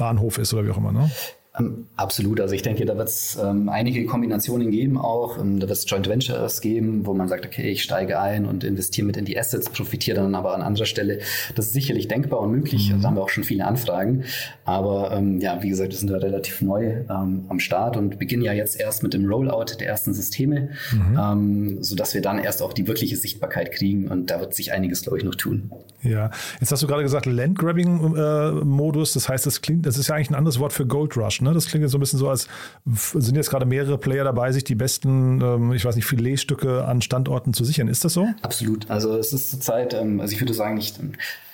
Bahnhof 0.00 0.38
ist 0.38 0.52
oder 0.52 0.64
wie 0.64 0.70
auch 0.70 0.78
immer. 0.78 0.92
Ne? 0.92 1.10
Ähm, 1.58 1.86
absolut. 1.96 2.40
Also 2.40 2.54
ich 2.54 2.62
denke, 2.62 2.84
da 2.84 2.96
wird 2.96 3.08
es 3.08 3.36
ähm, 3.42 3.68
einige 3.68 4.06
Kombinationen 4.06 4.70
geben 4.70 4.96
auch. 4.98 5.36
Ähm, 5.38 5.58
da 5.58 5.68
wird 5.68 5.78
es 5.78 5.88
Joint 5.88 6.08
Ventures 6.08 6.60
geben, 6.60 7.06
wo 7.06 7.14
man 7.14 7.26
sagt, 7.26 7.44
okay, 7.44 7.70
ich 7.70 7.82
steige 7.82 8.20
ein 8.20 8.46
und 8.46 8.62
investiere 8.62 9.04
mit 9.06 9.16
in 9.16 9.24
die 9.24 9.36
Assets, 9.36 9.68
profitiere 9.68 10.20
dann 10.20 10.36
aber 10.36 10.54
an 10.54 10.62
anderer 10.62 10.86
Stelle. 10.86 11.18
Das 11.56 11.66
ist 11.66 11.72
sicherlich 11.72 12.06
denkbar 12.06 12.40
und 12.40 12.52
möglich. 12.52 12.92
Mhm. 12.92 13.02
Da 13.02 13.08
haben 13.08 13.16
wir 13.16 13.22
auch 13.22 13.30
schon 13.30 13.42
viele 13.42 13.66
Anfragen. 13.66 14.24
Aber 14.64 15.10
ähm, 15.12 15.40
ja, 15.40 15.60
wie 15.62 15.70
gesagt, 15.70 15.90
wir 15.90 15.98
sind 15.98 16.10
da 16.10 16.18
relativ 16.18 16.60
neu 16.62 17.04
ähm, 17.10 17.46
am 17.48 17.58
Start 17.58 17.96
und 17.96 18.20
beginnen 18.20 18.42
ja 18.42 18.52
jetzt 18.52 18.78
erst 18.78 19.02
mit 19.02 19.12
dem 19.12 19.26
Rollout 19.26 19.80
der 19.80 19.88
ersten 19.88 20.14
Systeme, 20.14 20.70
mhm. 20.92 21.18
ähm, 21.20 21.82
sodass 21.82 22.14
wir 22.14 22.22
dann 22.22 22.38
erst 22.38 22.62
auch 22.62 22.72
die 22.72 22.86
wirkliche 22.86 23.16
Sichtbarkeit 23.16 23.72
kriegen. 23.72 24.06
Und 24.06 24.30
da 24.30 24.38
wird 24.38 24.54
sich 24.54 24.72
einiges, 24.72 25.02
glaube 25.02 25.18
ich, 25.18 25.24
noch 25.24 25.34
tun. 25.34 25.72
Ja, 26.02 26.30
jetzt 26.60 26.70
hast 26.70 26.82
du 26.82 26.86
gerade 26.86 27.02
gesagt, 27.02 27.26
Landgrabbing-Modus. 27.26 29.10
Äh, 29.10 29.14
das 29.14 29.28
heißt, 29.28 29.46
das 29.46 29.60
klingt, 29.62 29.84
das 29.84 29.98
ist 29.98 30.08
ja 30.08 30.14
eigentlich 30.14 30.30
ein 30.30 30.36
anderes 30.36 30.60
Wort 30.60 30.72
für 30.72 30.86
Gold 30.86 31.16
Rush. 31.16 31.39
Ne? 31.40 31.52
Das 31.52 31.66
klingt 31.66 31.82
jetzt 31.82 31.92
so 31.92 31.98
ein 31.98 32.00
bisschen 32.00 32.18
so, 32.18 32.28
als 32.28 32.48
sind 32.84 33.36
jetzt 33.36 33.50
gerade 33.50 33.66
mehrere 33.66 33.98
Player 33.98 34.24
dabei, 34.24 34.52
sich 34.52 34.64
die 34.64 34.74
besten, 34.74 35.40
ähm, 35.40 35.72
ich 35.72 35.84
weiß 35.84 35.96
nicht, 35.96 36.06
Filetstücke 36.06 36.84
an 36.84 37.02
Standorten 37.02 37.54
zu 37.54 37.64
sichern. 37.64 37.88
Ist 37.88 38.04
das 38.04 38.12
so? 38.12 38.28
Absolut. 38.42 38.88
Also 38.90 39.16
es 39.16 39.32
ist 39.32 39.50
zurzeit, 39.50 39.94
ähm, 39.94 40.20
also 40.20 40.34
ich 40.34 40.40
würde 40.40 40.54
sagen, 40.54 40.76
nicht 40.76 40.98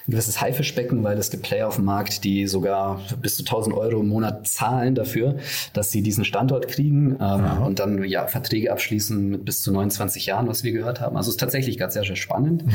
ein 0.06 0.12
gewisses 0.12 0.40
Haifischbecken, 0.40 1.02
weil 1.02 1.18
es 1.18 1.30
gibt 1.30 1.42
Player 1.42 1.66
auf 1.66 1.76
dem 1.76 1.84
Markt, 1.84 2.22
die 2.22 2.46
sogar 2.46 3.00
bis 3.20 3.36
zu 3.36 3.42
1000 3.42 3.74
Euro 3.76 4.00
im 4.00 4.08
Monat 4.08 4.46
zahlen 4.46 4.94
dafür, 4.94 5.36
dass 5.72 5.90
sie 5.90 6.02
diesen 6.02 6.24
Standort 6.24 6.68
kriegen 6.68 7.16
ähm, 7.20 7.62
und 7.64 7.80
dann 7.80 8.04
ja 8.04 8.28
Verträge 8.28 8.70
abschließen 8.70 9.30
mit 9.30 9.44
bis 9.44 9.62
zu 9.62 9.72
29 9.72 10.26
Jahren, 10.26 10.46
was 10.46 10.62
wir 10.62 10.70
gehört 10.72 11.00
haben. 11.00 11.16
Also 11.16 11.30
es 11.30 11.34
ist 11.34 11.40
tatsächlich 11.40 11.76
ganz 11.76 11.94
sehr, 11.94 12.04
sehr 12.04 12.14
spannend. 12.14 12.64
Mhm. 12.66 12.72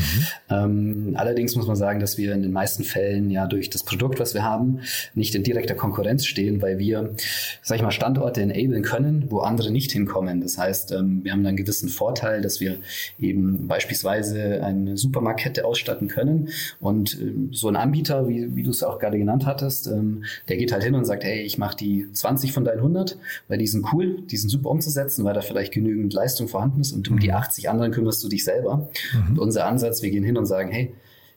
Ähm, 0.49 1.13
allerdings 1.15 1.55
muss 1.55 1.67
man 1.67 1.77
sagen, 1.77 2.01
dass 2.01 2.17
wir 2.17 2.33
in 2.33 2.41
den 2.41 2.51
meisten 2.51 2.83
Fällen 2.83 3.29
ja 3.31 3.47
durch 3.47 3.69
das 3.69 3.83
Produkt, 3.83 4.19
was 4.19 4.33
wir 4.33 4.43
haben, 4.43 4.81
nicht 5.15 5.33
in 5.33 5.43
direkter 5.43 5.75
Konkurrenz 5.75 6.25
stehen, 6.25 6.61
weil 6.61 6.79
wir, 6.79 7.15
sag 7.61 7.77
ich 7.77 7.81
mal, 7.81 7.91
Standorte 7.91 8.41
enablen 8.41 8.83
können, 8.83 9.25
wo 9.29 9.39
andere 9.39 9.71
nicht 9.71 9.93
hinkommen. 9.93 10.41
Das 10.41 10.57
heißt, 10.57 10.91
ähm, 10.91 11.21
wir 11.23 11.31
haben 11.31 11.45
einen 11.45 11.55
gewissen 11.55 11.87
Vorteil, 11.87 12.41
dass 12.41 12.59
wir 12.59 12.77
eben 13.19 13.67
beispielsweise 13.67 14.63
eine 14.63 14.97
Supermarktkette 14.97 15.63
ausstatten 15.63 16.09
können 16.09 16.49
und 16.79 17.20
so 17.51 17.67
ein 17.67 17.75
Anbieter, 17.75 18.27
wie, 18.27 18.55
wie 18.55 18.63
du 18.63 18.71
es 18.71 18.83
auch 18.83 18.99
gerade 18.99 19.17
genannt 19.17 19.45
hattest, 19.45 19.87
ähm, 19.87 20.23
der 20.47 20.57
geht 20.57 20.71
halt 20.71 20.83
hin 20.83 20.95
und 20.95 21.05
sagt, 21.05 21.23
hey, 21.23 21.41
ich 21.41 21.57
mache 21.57 21.75
die 21.75 22.11
20 22.11 22.53
von 22.53 22.63
deinen 22.63 22.79
100, 22.79 23.17
weil 23.47 23.57
die 23.57 23.67
sind 23.67 23.85
cool, 23.93 24.21
die 24.23 24.37
sind 24.37 24.49
super 24.49 24.69
umzusetzen, 24.69 25.23
weil 25.25 25.33
da 25.33 25.41
vielleicht 25.41 25.73
genügend 25.73 26.13
Leistung 26.13 26.47
vorhanden 26.47 26.81
ist 26.81 26.93
und 26.93 27.09
um 27.09 27.19
die 27.19 27.31
80 27.31 27.65
mhm. 27.65 27.69
anderen 27.69 27.91
kümmerst 27.91 28.23
du 28.23 28.29
dich 28.29 28.43
selber. 28.43 28.89
Mhm. 29.13 29.31
Und 29.31 29.39
unser 29.39 29.65
Ansatz, 29.65 30.01
wir 30.01 30.09
gehen 30.09 30.23
hin 30.23 30.37
und 30.37 30.45
sagen, 30.45 30.71
hey, 30.71 30.93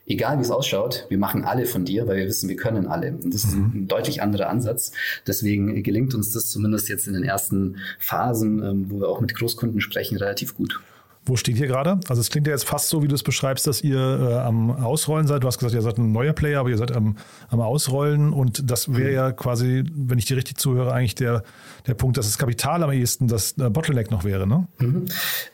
egal 0.07 0.39
wie 0.39 0.43
es 0.43 0.51
ausschaut, 0.51 1.07
wir 1.09 1.19
machen 1.19 1.45
alle 1.45 1.67
von 1.67 1.85
dir, 1.85 2.07
weil 2.07 2.19
wir 2.19 2.27
wissen, 2.27 2.49
wir 2.49 2.57
können 2.57 2.87
alle. 2.87 3.13
Und 3.13 3.33
das 3.33 3.45
ist 3.45 3.57
mhm. 3.57 3.73
ein 3.75 3.89
deutlich 3.89 4.23
anderer 4.23 4.49
Ansatz. 4.49 4.93
Deswegen 5.27 5.83
gelingt 5.83 6.15
uns 6.15 6.33
das 6.33 6.51
zumindest 6.51 6.89
jetzt 6.89 7.07
in 7.07 7.15
den 7.15 7.25
ersten 7.25 7.77
Phasen, 7.99 8.63
ähm, 8.63 8.87
wo 8.91 9.01
wir 9.01 9.09
auch 9.09 9.21
mit 9.21 9.35
Großkunden 9.35 9.81
sprechen, 9.81 10.17
relativ 10.17 10.57
gut. 10.57 10.81
Wo 11.27 11.37
steht 11.37 11.57
ihr 11.57 11.67
gerade? 11.67 11.99
Also 12.09 12.21
es 12.21 12.29
klingt 12.29 12.47
ja 12.47 12.53
jetzt 12.53 12.67
fast 12.67 12.91
so, 12.91 13.03
wie 13.03 13.09
du 13.09 13.15
es 13.15 13.23
beschreibst, 13.23 13.67
dass 13.67 13.81
ihr 13.83 13.99
äh, 13.99 14.35
am 14.35 14.71
Ausrollen 14.71 15.27
seid. 15.27 15.43
Du 15.43 15.47
hast 15.47 15.57
gesagt, 15.57 15.75
ihr 15.75 15.81
seid 15.81 15.97
ein 15.97 16.13
neuer 16.13 16.35
Player, 16.35 16.61
aber 16.61 16.69
ihr 16.69 16.77
seid 16.77 16.93
am, 16.93 17.17
am 17.49 17.61
Ausrollen 17.61 18.35
und 18.35 18.71
das 18.71 18.93
wäre 18.93 19.09
mhm. 19.09 19.15
ja 19.15 19.33
quasi, 19.33 19.85
wenn 19.95 20.19
ich 20.19 20.27
dir 20.27 20.37
richtig 20.37 20.59
zuhöre, 20.59 20.93
eigentlich 20.93 21.15
der, 21.15 21.43
der 21.87 21.95
Punkt, 21.95 22.19
dass 22.19 22.27
das 22.27 22.37
Kapital 22.37 22.83
am 22.83 22.93
ehesten 22.93 23.27
das 23.27 23.57
äh, 23.57 23.71
Bottleneck 23.71 24.11
noch 24.11 24.25
wäre, 24.25 24.47
ne? 24.47 24.69
Mhm. 24.79 25.07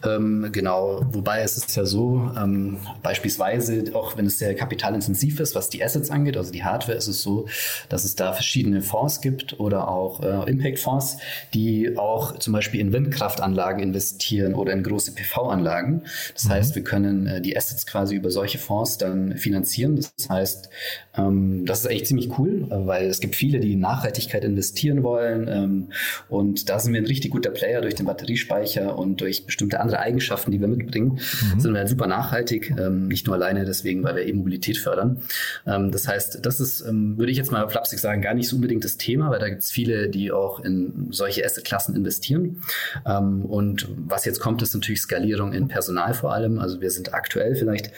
Ähm, 0.04 0.48
genau, 0.50 1.06
wobei 1.12 1.42
es 1.42 1.56
ist 1.56 1.76
ja 1.76 1.84
so, 1.84 2.32
ähm, 2.36 2.78
beispielsweise, 3.04 3.84
auch 3.94 4.16
wenn 4.16 4.26
es 4.26 4.40
sehr 4.40 4.56
kapitalintensiv 4.56 5.38
ist, 5.38 5.54
was 5.54 5.70
die 5.70 5.84
Assets 5.84 6.10
angeht, 6.10 6.36
also 6.36 6.50
die 6.50 6.64
Hardware, 6.64 6.98
ist 6.98 7.06
es 7.06 7.22
so, 7.22 7.46
dass 7.88 8.04
es 8.04 8.16
da 8.16 8.32
verschiedene 8.32 8.82
Fonds 8.82 9.20
gibt 9.20 9.60
oder 9.60 9.86
auch 9.86 10.20
äh, 10.20 10.50
Impact-Fonds, 10.50 11.18
die 11.54 11.96
auch 11.96 12.38
zum 12.38 12.54
Beispiel 12.54 12.80
in 12.80 12.92
Windkraftanlagen 12.92 13.80
investieren 13.80 14.54
oder 14.54 14.72
in 14.72 14.82
große 14.82 15.12
PV-Anlagen 15.12 15.59
Anlagen. 15.60 16.02
Das 16.34 16.46
mhm. 16.46 16.50
heißt, 16.50 16.74
wir 16.74 16.82
können 16.82 17.26
äh, 17.26 17.40
die 17.40 17.56
Assets 17.56 17.86
quasi 17.86 18.16
über 18.16 18.30
solche 18.30 18.58
Fonds 18.58 18.98
dann 18.98 19.36
finanzieren. 19.36 19.96
Das 19.96 20.28
heißt, 20.28 20.70
ähm, 21.16 21.66
das 21.66 21.80
ist 21.80 21.90
echt 21.90 22.06
ziemlich 22.06 22.38
cool, 22.38 22.66
äh, 22.70 22.86
weil 22.86 23.06
es 23.06 23.20
gibt 23.20 23.36
viele, 23.36 23.60
die 23.60 23.74
in 23.74 23.80
Nachhaltigkeit 23.80 24.44
investieren 24.44 25.02
wollen. 25.02 25.48
Ähm, 25.48 25.88
und 26.28 26.68
da 26.68 26.78
sind 26.78 26.92
wir 26.92 27.00
ein 27.00 27.06
richtig 27.06 27.30
guter 27.30 27.50
Player 27.50 27.80
durch 27.80 27.94
den 27.94 28.06
Batteriespeicher 28.06 28.98
und 28.98 29.20
durch 29.20 29.46
bestimmte 29.46 29.80
andere 29.80 30.00
Eigenschaften, 30.00 30.50
die 30.50 30.60
wir 30.60 30.68
mitbringen, 30.68 31.20
mhm. 31.54 31.60
sind 31.60 31.72
wir 31.72 31.78
halt 31.78 31.88
super 31.88 32.06
nachhaltig. 32.06 32.74
Ähm, 32.78 33.08
nicht 33.08 33.26
nur 33.26 33.36
alleine 33.36 33.64
deswegen, 33.64 34.02
weil 34.02 34.16
wir 34.16 34.26
E-Mobilität 34.26 34.78
fördern. 34.78 35.22
Ähm, 35.66 35.90
das 35.90 36.08
heißt, 36.08 36.44
das 36.44 36.60
ist, 36.60 36.80
ähm, 36.82 37.18
würde 37.18 37.32
ich 37.32 37.38
jetzt 37.38 37.52
mal 37.52 37.68
flapsig 37.68 38.00
sagen, 38.00 38.22
gar 38.22 38.34
nicht 38.34 38.48
so 38.48 38.56
unbedingt 38.56 38.84
das 38.84 38.96
Thema, 38.96 39.30
weil 39.30 39.38
da 39.38 39.48
gibt 39.48 39.62
es 39.62 39.70
viele, 39.70 40.08
die 40.08 40.32
auch 40.32 40.60
in 40.60 41.08
solche 41.10 41.44
Assetklassen 41.44 41.94
investieren. 41.94 42.62
Ähm, 43.06 43.44
und 43.44 43.88
was 43.96 44.24
jetzt 44.24 44.40
kommt, 44.40 44.62
ist 44.62 44.74
natürlich 44.74 45.00
Skalierung 45.00 45.49
Umstellung 45.50 45.52
in 45.52 45.68
Personal 45.68 46.14
vor 46.14 46.32
allem. 46.32 46.58
Also 46.58 46.80
wir 46.80 46.90
sind 46.90 47.14
aktuell 47.14 47.54
vielleicht 47.54 47.90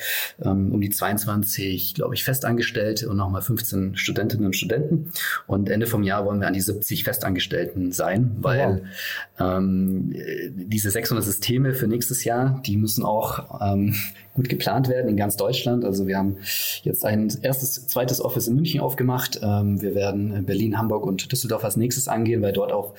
ähm, 0.43 0.73
um 0.73 0.81
die 0.81 0.91
22, 0.91 1.95
glaube 1.95 2.15
ich, 2.15 2.25
Festangestellte 2.25 3.09
und 3.09 3.17
nochmal 3.17 3.43
15 3.43 3.97
Studentinnen 3.97 4.47
und 4.47 4.57
Studenten. 4.57 5.13
Und 5.47 5.69
Ende 5.69 5.87
vom 5.87 6.03
Jahr 6.03 6.25
wollen 6.25 6.41
wir 6.41 6.47
an 6.47 6.55
die 6.55 6.61
70 6.61 7.05
Festangestellten 7.05 7.93
sein, 7.93 8.37
weil 8.41 8.83
wow. 9.39 9.59
ähm, 9.59 10.15
diese 10.51 10.91
600 10.91 11.25
Systeme 11.25 11.75
für 11.75 11.87
nächstes 11.87 12.25
Jahr, 12.25 12.61
die 12.65 12.77
müssen 12.77 13.05
auch 13.05 13.61
ähm, 13.61 13.95
gut 14.35 14.49
geplant 14.49 14.89
werden 14.89 15.09
in 15.09 15.17
ganz 15.17 15.37
Deutschland. 15.37 15.85
Also 15.85 16.07
wir 16.07 16.17
haben 16.17 16.39
jetzt 16.83 17.05
ein 17.05 17.31
erstes, 17.43 17.87
zweites 17.87 18.21
Office 18.21 18.49
in 18.49 18.55
München 18.55 18.81
aufgemacht. 18.81 19.41
Ähm, 19.43 19.81
wir 19.83 19.95
werden 19.95 20.45
Berlin, 20.47 20.79
Hamburg 20.79 21.05
und 21.05 21.31
Düsseldorf 21.31 21.65
als 21.65 21.77
nächstes 21.77 22.09
angehen, 22.09 22.43
weil 22.43 22.53
dort 22.53 22.73
auch 22.73 22.95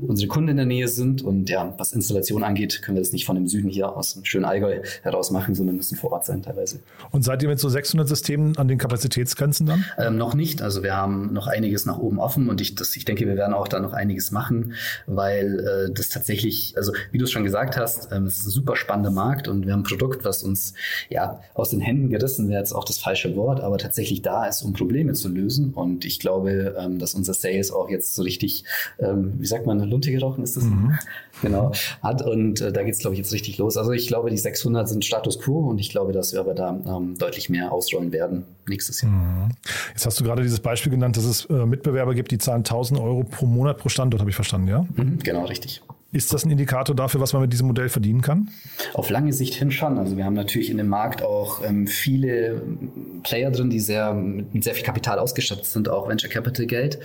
unsere 0.00 0.28
Kunden 0.28 0.50
in 0.50 0.56
der 0.56 0.66
Nähe 0.66 0.88
sind. 0.88 1.22
Und 1.22 1.50
ja, 1.50 1.74
was 1.78 1.92
Installation 1.92 2.44
angeht, 2.44 2.82
können 2.82 2.96
wir 2.96 3.02
das 3.02 3.12
nicht 3.12 3.26
von 3.26 3.36
dem 3.36 3.48
Süden 3.48 3.68
hier 3.68 3.95
aus 3.96 4.14
dem 4.14 4.24
schönen 4.24 4.44
Allgäu 4.44 4.80
heraus 5.02 5.30
machen, 5.30 5.54
sondern 5.54 5.76
müssen 5.76 5.96
vor 5.96 6.12
Ort 6.12 6.24
sein 6.24 6.42
teilweise. 6.42 6.80
Und 7.10 7.22
seid 7.22 7.42
ihr 7.42 7.48
mit 7.48 7.58
so 7.58 7.68
600 7.68 8.08
Systemen 8.08 8.56
an 8.56 8.68
den 8.68 8.78
Kapazitätsgrenzen 8.78 9.66
dann? 9.66 9.84
Ähm, 9.98 10.16
noch 10.16 10.34
nicht. 10.34 10.62
Also 10.62 10.82
wir 10.82 10.96
haben 10.96 11.32
noch 11.32 11.46
einiges 11.46 11.86
nach 11.86 11.98
oben 11.98 12.18
offen 12.18 12.48
und 12.48 12.60
ich, 12.60 12.74
das, 12.74 12.96
ich 12.96 13.04
denke, 13.04 13.26
wir 13.26 13.36
werden 13.36 13.54
auch 13.54 13.68
da 13.68 13.80
noch 13.80 13.92
einiges 13.92 14.30
machen, 14.30 14.74
weil 15.06 15.60
äh, 15.60 15.92
das 15.92 16.08
tatsächlich, 16.08 16.74
also 16.76 16.92
wie 17.10 17.18
du 17.18 17.24
es 17.24 17.30
schon 17.30 17.44
gesagt 17.44 17.76
hast, 17.76 18.12
ähm, 18.12 18.26
es 18.26 18.38
ist 18.38 18.46
ein 18.46 18.50
super 18.50 18.76
spannender 18.76 19.10
Markt 19.10 19.48
und 19.48 19.66
wir 19.66 19.72
haben 19.72 19.80
ein 19.80 19.84
Produkt, 19.84 20.24
was 20.24 20.42
uns 20.42 20.74
ja, 21.08 21.40
aus 21.54 21.70
den 21.70 21.80
Händen 21.80 22.10
gerissen 22.10 22.48
wäre 22.48 22.60
jetzt 22.60 22.72
auch 22.72 22.84
das 22.84 22.98
falsche 22.98 23.36
Wort, 23.36 23.60
aber 23.60 23.78
tatsächlich 23.78 24.22
da 24.22 24.46
ist, 24.46 24.62
um 24.62 24.72
Probleme 24.72 25.12
zu 25.12 25.28
lösen. 25.28 25.72
Und 25.74 26.04
ich 26.04 26.18
glaube, 26.18 26.74
ähm, 26.78 26.98
dass 26.98 27.14
unser 27.14 27.34
Sales 27.34 27.70
auch 27.70 27.88
jetzt 27.90 28.14
so 28.14 28.22
richtig, 28.22 28.64
ähm, 28.98 29.34
wie 29.38 29.46
sagt 29.46 29.66
man, 29.66 29.78
Lunte 29.80 30.10
gerochen 30.10 30.44
ist 30.44 30.56
das? 30.56 30.64
Mhm. 30.64 30.98
Genau, 31.42 31.72
hat. 32.02 32.22
Und 32.22 32.60
äh, 32.60 32.72
da 32.72 32.82
geht 32.82 32.94
es, 32.94 33.00
glaube 33.00 33.14
ich, 33.14 33.18
jetzt 33.18 33.32
richtig 33.32 33.58
los. 33.58 33.76
Also 33.76 33.85
ich 33.92 34.06
glaube, 34.06 34.30
die 34.30 34.38
600 34.38 34.88
sind 34.88 35.04
Status 35.04 35.40
quo 35.40 35.58
und 35.68 35.78
ich 35.78 35.90
glaube, 35.90 36.12
dass 36.12 36.32
wir 36.32 36.40
aber 36.40 36.54
da 36.54 36.78
ähm, 36.86 37.16
deutlich 37.18 37.48
mehr 37.48 37.72
ausrollen 37.72 38.12
werden 38.12 38.44
nächstes 38.68 39.02
Jahr. 39.02 39.12
Mhm. 39.12 39.50
Jetzt 39.90 40.06
hast 40.06 40.20
du 40.20 40.24
gerade 40.24 40.42
dieses 40.42 40.60
Beispiel 40.60 40.90
genannt, 40.90 41.16
dass 41.16 41.24
es 41.24 41.44
äh, 41.46 41.66
Mitbewerber 41.66 42.14
gibt, 42.14 42.30
die 42.30 42.38
zahlen 42.38 42.58
1000 42.58 43.00
Euro 43.00 43.24
pro 43.24 43.46
Monat 43.46 43.78
pro 43.78 43.88
Standort, 43.88 44.20
habe 44.20 44.30
ich 44.30 44.36
verstanden, 44.36 44.68
ja? 44.68 44.86
Mhm, 44.96 45.18
genau, 45.22 45.44
richtig. 45.44 45.82
Ist 46.16 46.32
das 46.32 46.46
ein 46.46 46.50
Indikator 46.50 46.96
dafür, 46.96 47.20
was 47.20 47.34
man 47.34 47.42
mit 47.42 47.52
diesem 47.52 47.66
Modell 47.66 47.90
verdienen 47.90 48.22
kann? 48.22 48.48
Auf 48.94 49.10
lange 49.10 49.34
Sicht 49.34 49.52
hin 49.52 49.70
schon. 49.70 49.98
Also 49.98 50.16
wir 50.16 50.24
haben 50.24 50.32
natürlich 50.32 50.70
in 50.70 50.78
dem 50.78 50.88
Markt 50.88 51.22
auch 51.22 51.62
ähm, 51.62 51.86
viele 51.86 52.62
Player 53.22 53.50
drin, 53.50 53.68
die 53.68 53.80
sehr 53.80 54.14
mit 54.14 54.64
sehr 54.64 54.72
viel 54.72 54.82
Kapital 54.82 55.18
ausgestattet 55.18 55.66
sind, 55.66 55.90
auch 55.90 56.08
Venture 56.08 56.30
Capital 56.30 56.64
Geld. 56.64 56.98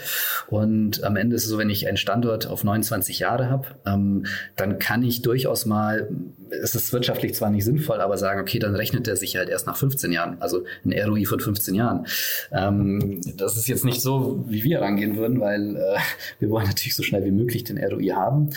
Und 0.47 1.03
am 1.03 1.17
Ende 1.17 1.35
ist 1.35 1.43
es 1.43 1.49
so, 1.49 1.57
wenn 1.57 1.69
ich 1.69 1.89
einen 1.89 1.97
Standort 1.97 2.47
auf 2.47 2.63
29 2.63 3.19
Jahre 3.19 3.49
habe, 3.49 3.67
ähm, 3.85 4.27
dann 4.55 4.79
kann 4.79 5.03
ich 5.03 5.21
durchaus 5.21 5.65
mal, 5.65 6.09
es 6.49 6.73
ist 6.73 6.93
wirtschaftlich 6.93 7.33
zwar 7.33 7.49
nicht 7.49 7.65
sinnvoll, 7.65 7.99
aber 7.99 8.17
sagen, 8.17 8.39
okay, 8.39 8.59
dann 8.59 8.75
rechnet 8.75 9.09
er 9.09 9.17
sich 9.17 9.35
halt 9.35 9.49
erst 9.49 9.67
nach 9.67 9.75
15 9.75 10.13
Jahren, 10.13 10.37
also 10.41 10.63
ein 10.85 10.93
ROI 10.93 11.25
von 11.25 11.41
15 11.41 11.75
Jahren. 11.75 12.05
Ähm, 12.53 13.19
das 13.35 13.57
ist 13.57 13.67
jetzt 13.67 13.83
nicht 13.83 14.01
so, 14.01 14.45
wie 14.47 14.63
wir 14.63 14.79
rangehen 14.79 15.17
würden, 15.17 15.41
weil 15.41 15.75
äh, 15.75 15.97
wir 16.39 16.49
wollen 16.49 16.67
natürlich 16.67 16.95
so 16.95 17.03
schnell 17.03 17.25
wie 17.25 17.31
möglich 17.31 17.65
den 17.65 17.77
ROI 17.77 18.13
haben. 18.15 18.51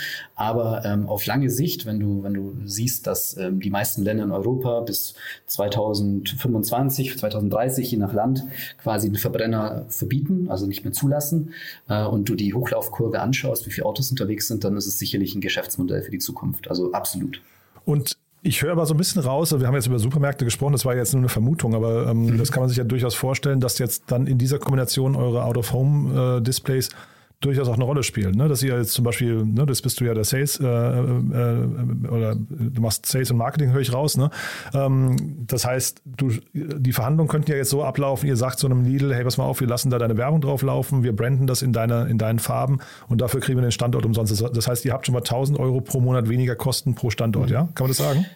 Ähm, 0.85 1.09
auf 1.09 1.27
lange 1.27 1.51
Sicht, 1.51 1.87
wenn 1.87 2.01
du, 2.01 2.23
wenn 2.23 2.35
du 2.35 2.57
siehst, 2.65 3.07
dass 3.07 3.37
ähm, 3.37 3.61
die 3.61 3.71
meisten 3.71 4.03
Länder 4.03 4.25
in 4.25 4.31
Europa 4.31 4.81
bis 4.81 5.15
2025, 5.47 7.19
2030, 7.19 7.91
je 7.91 7.99
nach 7.99 8.13
Land, 8.13 8.45
quasi 8.83 9.09
den 9.09 9.19
Verbrenner 9.19 9.87
verbieten, 9.89 10.49
also 10.49 10.67
nicht 10.67 10.85
mehr 10.85 10.93
zulassen, 10.93 11.53
äh, 11.89 12.05
und 12.05 12.29
du 12.29 12.35
die 12.35 12.55
Hochlaufkurve 12.55 13.21
anschaust, 13.21 13.67
wie 13.67 13.71
viele 13.71 13.87
Autos 13.87 14.11
unterwegs 14.11 14.49
sind, 14.49 14.65
dann 14.65 14.77
ist 14.77 14.87
es 14.87 14.99
sicherlich 14.99 15.35
ein 15.35 15.41
Geschäftsmodell 15.41 16.03
für 16.03 16.11
die 16.11 16.19
Zukunft. 16.19 16.69
Also 16.69 16.93
absolut. 16.93 17.41
Und 17.85 18.17
ich 18.43 18.61
höre 18.63 18.73
aber 18.73 18.85
so 18.85 18.93
ein 18.93 18.99
bisschen 18.99 19.23
raus, 19.23 19.53
also 19.53 19.63
wir 19.63 19.69
haben 19.69 19.75
jetzt 19.75 19.87
über 19.87 19.99
Supermärkte 19.99 20.45
gesprochen, 20.45 20.73
das 20.73 20.85
war 20.85 20.95
jetzt 20.95 21.15
nur 21.15 21.23
eine 21.23 21.31
Vermutung, 21.31 21.75
aber 21.75 22.09
ähm, 22.09 22.27
mhm. 22.27 22.39
das 22.39 22.53
kann 22.53 22.61
man 22.61 22.69
sich 22.69 22.77
ja 22.77 22.85
durchaus 22.85 23.15
vorstellen, 23.15 23.59
dass 23.59 23.79
jetzt 23.79 24.05
dann 24.09 24.27
in 24.27 24.37
dieser 24.37 24.59
Kombination 24.59 25.17
eure 25.17 25.45
Out-of-Home-Displays 25.45 26.89
äh, 26.89 26.93
durchaus 27.41 27.69
auch 27.69 27.75
eine 27.75 27.85
Rolle 27.85 28.03
spielen. 28.03 28.35
Ne? 28.35 28.49
Dass 28.49 28.63
ihr 28.63 28.77
jetzt 28.77 28.93
zum 28.93 29.05
Beispiel, 29.05 29.45
ne, 29.45 29.67
das 29.67 29.83
bist 29.83 30.01
du 30.01 30.05
ja 30.05 30.15
der 30.15 30.25
Sales 30.25 30.59
äh, 30.61 30.65
äh, 30.65 32.09
oder 32.09 32.35
du 32.37 32.81
machst 32.81 33.07
Sales 33.07 33.31
und 33.31 33.37
Marketing, 33.37 33.73
höre 33.73 33.81
ich 33.81 33.93
raus. 33.93 34.17
Ne? 34.17 34.31
Ähm, 34.73 35.45
das 35.47 35.65
heißt, 35.65 36.03
du, 36.05 36.33
die 36.53 36.93
Verhandlungen 36.93 37.29
könnten 37.29 37.51
ja 37.51 37.57
jetzt 37.57 37.71
so 37.71 37.85
ablaufen, 37.85 38.29
ihr 38.29 38.37
sagt 38.37 38.59
zu 38.59 38.67
einem 38.67 38.85
Lidl, 38.85 39.15
hey, 39.15 39.25
pass 39.25 39.37
mal 39.37 39.45
auf, 39.45 39.61
wir 39.61 39.69
lassen 39.69 39.91
da 39.91 39.99
deine 39.99 40.17
Werbung 40.17 40.41
drauf 40.41 40.63
laufen, 40.63 41.03
wir 41.03 41.15
branden 41.15 41.47
das 41.47 41.63
in, 41.63 41.73
deine, 41.73 42.07
in 42.09 42.19
deinen 42.19 42.39
Farben 42.39 42.79
und 43.09 43.21
dafür 43.21 43.41
kriegen 43.41 43.59
wir 43.59 43.63
den 43.63 43.73
Standort 43.73 44.07
umsonst. 44.07 44.41
Das 44.41 44.69
heißt, 44.69 44.85
ihr 44.85 44.93
habt 44.93 45.07
schon 45.07 45.13
mal 45.13 45.21
1000 45.21 45.59
Euro 45.59 45.81
pro 45.81 46.01
Monat 46.01 46.29
weniger 46.29 46.57
Kosten 46.57 46.95
pro 46.95 47.11
Standort, 47.11 47.49
mhm. 47.49 47.55
ja? 47.55 47.69
Kann 47.75 47.85
man 47.85 47.89
das 47.89 47.99
sagen? 47.99 48.27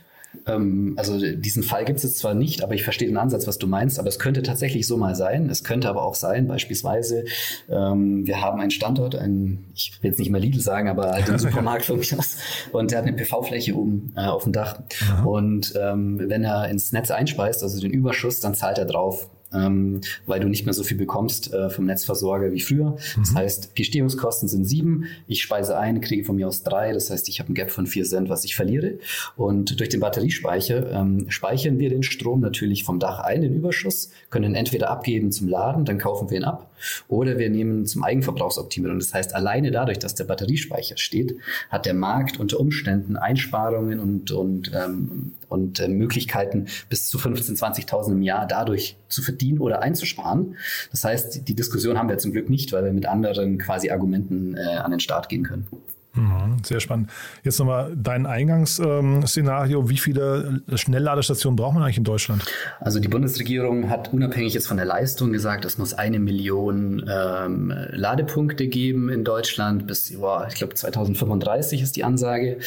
Ähm, 0.46 0.94
also 0.96 1.18
diesen 1.18 1.62
Fall 1.62 1.84
gibt 1.84 1.98
es 1.98 2.04
jetzt 2.04 2.18
zwar 2.18 2.34
nicht, 2.34 2.62
aber 2.62 2.74
ich 2.74 2.84
verstehe 2.84 3.08
den 3.08 3.16
Ansatz, 3.16 3.46
was 3.46 3.58
du 3.58 3.66
meinst. 3.66 3.98
Aber 3.98 4.08
es 4.08 4.18
könnte 4.18 4.42
tatsächlich 4.42 4.86
so 4.86 4.96
mal 4.96 5.14
sein. 5.14 5.48
Es 5.50 5.64
könnte 5.64 5.88
aber 5.88 6.02
auch 6.02 6.14
sein, 6.14 6.46
beispielsweise, 6.46 7.24
ähm, 7.68 8.26
wir 8.26 8.40
haben 8.40 8.60
einen 8.60 8.70
Standort, 8.70 9.14
ein, 9.14 9.64
ich 9.74 9.98
will 10.02 10.10
jetzt 10.10 10.18
nicht 10.18 10.30
mehr 10.30 10.40
Lidl 10.40 10.60
sagen, 10.60 10.88
aber 10.88 11.12
halt 11.12 11.28
einen 11.28 11.38
Supermarkt 11.38 11.84
von 11.84 11.98
mir 11.98 12.18
aus. 12.18 12.38
Und 12.72 12.90
der 12.90 12.98
hat 12.98 13.06
eine 13.06 13.16
PV-Fläche 13.16 13.76
oben 13.76 14.12
äh, 14.16 14.26
auf 14.26 14.44
dem 14.44 14.52
Dach. 14.52 14.80
Aha. 15.02 15.24
Und 15.24 15.74
ähm, 15.80 16.20
wenn 16.28 16.44
er 16.44 16.68
ins 16.68 16.92
Netz 16.92 17.10
einspeist, 17.10 17.62
also 17.62 17.80
den 17.80 17.90
Überschuss, 17.90 18.40
dann 18.40 18.54
zahlt 18.54 18.78
er 18.78 18.84
drauf 18.84 19.28
ähm, 19.52 20.00
weil 20.26 20.40
du 20.40 20.48
nicht 20.48 20.64
mehr 20.64 20.74
so 20.74 20.82
viel 20.82 20.96
bekommst 20.96 21.52
äh, 21.52 21.70
vom 21.70 21.86
Netzversorger 21.86 22.52
wie 22.52 22.60
früher. 22.60 22.90
Mhm. 22.90 23.20
Das 23.20 23.34
heißt, 23.34 23.76
Gestehungskosten 23.76 24.48
sind 24.48 24.64
sieben, 24.64 25.04
ich 25.26 25.42
speise 25.42 25.78
ein, 25.78 26.00
kriege 26.00 26.24
von 26.24 26.36
mir 26.36 26.48
aus 26.48 26.62
drei, 26.62 26.92
das 26.92 27.10
heißt, 27.10 27.28
ich 27.28 27.40
habe 27.40 27.52
ein 27.52 27.54
Gap 27.54 27.70
von 27.70 27.86
vier 27.86 28.04
Cent, 28.04 28.28
was 28.28 28.44
ich 28.44 28.56
verliere. 28.56 28.98
Und 29.36 29.78
durch 29.80 29.88
den 29.88 30.00
Batteriespeicher 30.00 30.92
ähm, 30.92 31.26
speichern 31.30 31.78
wir 31.78 31.88
den 31.88 32.02
Strom 32.02 32.40
natürlich 32.40 32.84
vom 32.84 32.98
Dach 32.98 33.20
ein, 33.20 33.42
den 33.42 33.54
Überschuss, 33.54 34.10
können 34.30 34.52
ihn 34.52 34.54
entweder 34.54 34.90
abgeben 34.90 35.32
zum 35.32 35.48
Laden, 35.48 35.84
dann 35.84 35.98
kaufen 35.98 36.30
wir 36.30 36.38
ihn 36.38 36.44
ab, 36.44 36.67
oder 37.08 37.38
wir 37.38 37.50
nehmen 37.50 37.86
zum 37.86 38.04
Eigenverbrauchsoptimierung. 38.04 38.98
Das 38.98 39.14
heißt, 39.14 39.34
alleine 39.34 39.70
dadurch, 39.70 39.98
dass 39.98 40.14
der 40.14 40.24
Batteriespeicher 40.24 40.96
steht, 40.96 41.36
hat 41.70 41.86
der 41.86 41.94
Markt 41.94 42.38
unter 42.38 42.60
Umständen 42.60 43.16
Einsparungen 43.16 44.00
und, 44.00 44.30
und, 44.30 44.72
ähm, 44.74 45.32
und 45.48 45.80
äh, 45.80 45.88
Möglichkeiten 45.88 46.66
bis 46.88 47.08
zu 47.08 47.18
15.000, 47.18 47.58
20.000 47.88 48.12
im 48.12 48.22
Jahr 48.22 48.46
dadurch 48.46 48.96
zu 49.08 49.22
verdienen 49.22 49.58
oder 49.58 49.82
einzusparen. 49.82 50.56
Das 50.90 51.04
heißt, 51.04 51.48
die 51.48 51.54
Diskussion 51.54 51.98
haben 51.98 52.08
wir 52.08 52.18
zum 52.18 52.32
Glück 52.32 52.50
nicht, 52.50 52.72
weil 52.72 52.84
wir 52.84 52.92
mit 52.92 53.06
anderen 53.06 53.58
quasi 53.58 53.90
Argumenten 53.90 54.56
äh, 54.56 54.60
an 54.60 54.90
den 54.90 55.00
Start 55.00 55.28
gehen 55.28 55.44
können. 55.44 55.66
Mhm, 56.14 56.56
sehr 56.64 56.80
spannend. 56.80 57.10
Jetzt 57.44 57.58
nochmal 57.58 57.92
dein 57.96 58.26
Eingangsszenario. 58.26 59.88
Wie 59.88 59.98
viele 59.98 60.62
Schnellladestationen 60.74 61.56
braucht 61.56 61.74
man 61.74 61.82
eigentlich 61.82 61.98
in 61.98 62.04
Deutschland? 62.04 62.44
Also 62.80 62.98
die 62.98 63.08
Bundesregierung 63.08 63.88
hat 63.90 64.12
unabhängig 64.12 64.54
jetzt 64.54 64.66
von 64.66 64.78
der 64.78 64.86
Leistung 64.86 65.32
gesagt, 65.32 65.64
es 65.64 65.78
muss 65.78 65.94
eine 65.94 66.18
Million 66.18 67.08
ähm, 67.08 67.72
Ladepunkte 67.90 68.66
geben 68.68 69.10
in 69.10 69.24
Deutschland 69.24 69.86
bis, 69.86 70.12
boah, 70.18 70.46
ich 70.48 70.54
glaube 70.54 70.74
2035 70.74 71.82
ist 71.82 71.96
die 71.96 72.04
Ansage, 72.04 72.58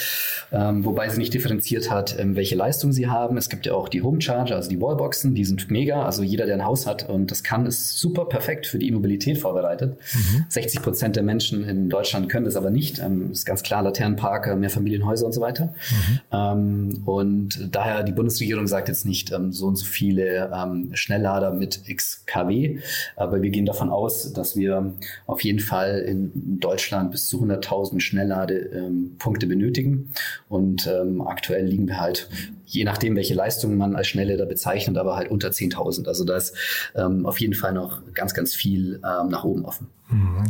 ähm, 0.51 0.85
wobei 0.85 1.09
sie 1.09 1.17
nicht 1.17 1.33
differenziert 1.33 1.89
hat, 1.89 2.17
ähm, 2.19 2.35
welche 2.35 2.55
Leistung 2.55 2.93
sie 2.93 3.07
haben. 3.07 3.37
Es 3.37 3.49
gibt 3.49 3.65
ja 3.65 3.73
auch 3.73 3.89
die 3.89 4.01
Home 4.01 4.21
Charger, 4.21 4.55
also 4.55 4.69
die 4.69 4.79
Wallboxen, 4.79 5.35
die 5.35 5.45
sind 5.45 5.69
mega. 5.71 6.05
Also 6.05 6.23
jeder, 6.23 6.45
der 6.45 6.55
ein 6.55 6.65
Haus 6.65 6.85
hat 6.87 7.09
und 7.09 7.31
das 7.31 7.43
kann, 7.43 7.65
ist 7.65 7.97
super 7.97 8.25
perfekt 8.25 8.67
für 8.67 8.79
die 8.79 8.87
E-Mobilität 8.87 9.39
vorbereitet. 9.39 9.97
Mhm. 10.13 10.45
60 10.47 10.81
Prozent 10.81 11.15
der 11.15 11.23
Menschen 11.23 11.63
in 11.63 11.89
Deutschland 11.89 12.29
können 12.29 12.45
das 12.45 12.55
aber 12.55 12.69
nicht. 12.69 13.01
Ähm, 13.31 13.33
ist 13.33 13.45
ganz 13.45 13.63
klar 13.63 13.81
Laternenpark, 13.83 14.55
mehr 14.57 14.69
Familienhäuser 14.69 15.25
und 15.25 15.31
so 15.31 15.41
weiter. 15.41 15.65
Mhm. 15.65 16.19
Ähm, 16.31 17.01
und 17.05 17.69
daher 17.71 18.03
die 18.03 18.11
Bundesregierung 18.11 18.67
sagt 18.67 18.87
jetzt 18.89 19.05
nicht 19.05 19.31
ähm, 19.31 19.51
so 19.51 19.67
und 19.67 19.75
so 19.75 19.85
viele 19.85 20.51
ähm, 20.53 20.91
Schnelllader 20.93 21.51
mit 21.51 21.81
x 21.87 22.23
kW, 22.25 22.79
aber 23.15 23.41
wir 23.41 23.49
gehen 23.49 23.65
davon 23.65 23.89
aus, 23.89 24.33
dass 24.33 24.55
wir 24.55 24.93
auf 25.25 25.43
jeden 25.43 25.59
Fall 25.59 25.99
in 25.99 26.59
Deutschland 26.59 27.11
bis 27.11 27.27
zu 27.27 27.43
100.000 27.43 27.99
Schnellladepunkte 27.99 29.47
benötigen. 29.47 30.11
Und 30.49 30.87
ähm, 30.87 31.21
aktuell 31.21 31.65
liegen 31.65 31.87
wir 31.87 31.99
halt 31.99 32.29
je 32.65 32.85
nachdem, 32.85 33.17
welche 33.17 33.33
Leistungen 33.33 33.77
man 33.77 33.95
als 33.95 34.07
schnelle 34.07 34.37
da 34.37 34.45
bezeichnet, 34.45 34.97
aber 34.97 35.17
halt 35.17 35.29
unter 35.29 35.49
10.000. 35.49 36.07
Also 36.07 36.23
da 36.23 36.37
ist 36.37 36.55
ähm, 36.95 37.25
auf 37.25 37.39
jeden 37.39 37.53
Fall 37.53 37.73
noch 37.73 38.01
ganz, 38.13 38.33
ganz 38.33 38.53
viel 38.53 39.01
ähm, 39.03 39.27
nach 39.27 39.43
oben 39.43 39.65
offen. 39.65 39.87
Mhm. 40.11 40.47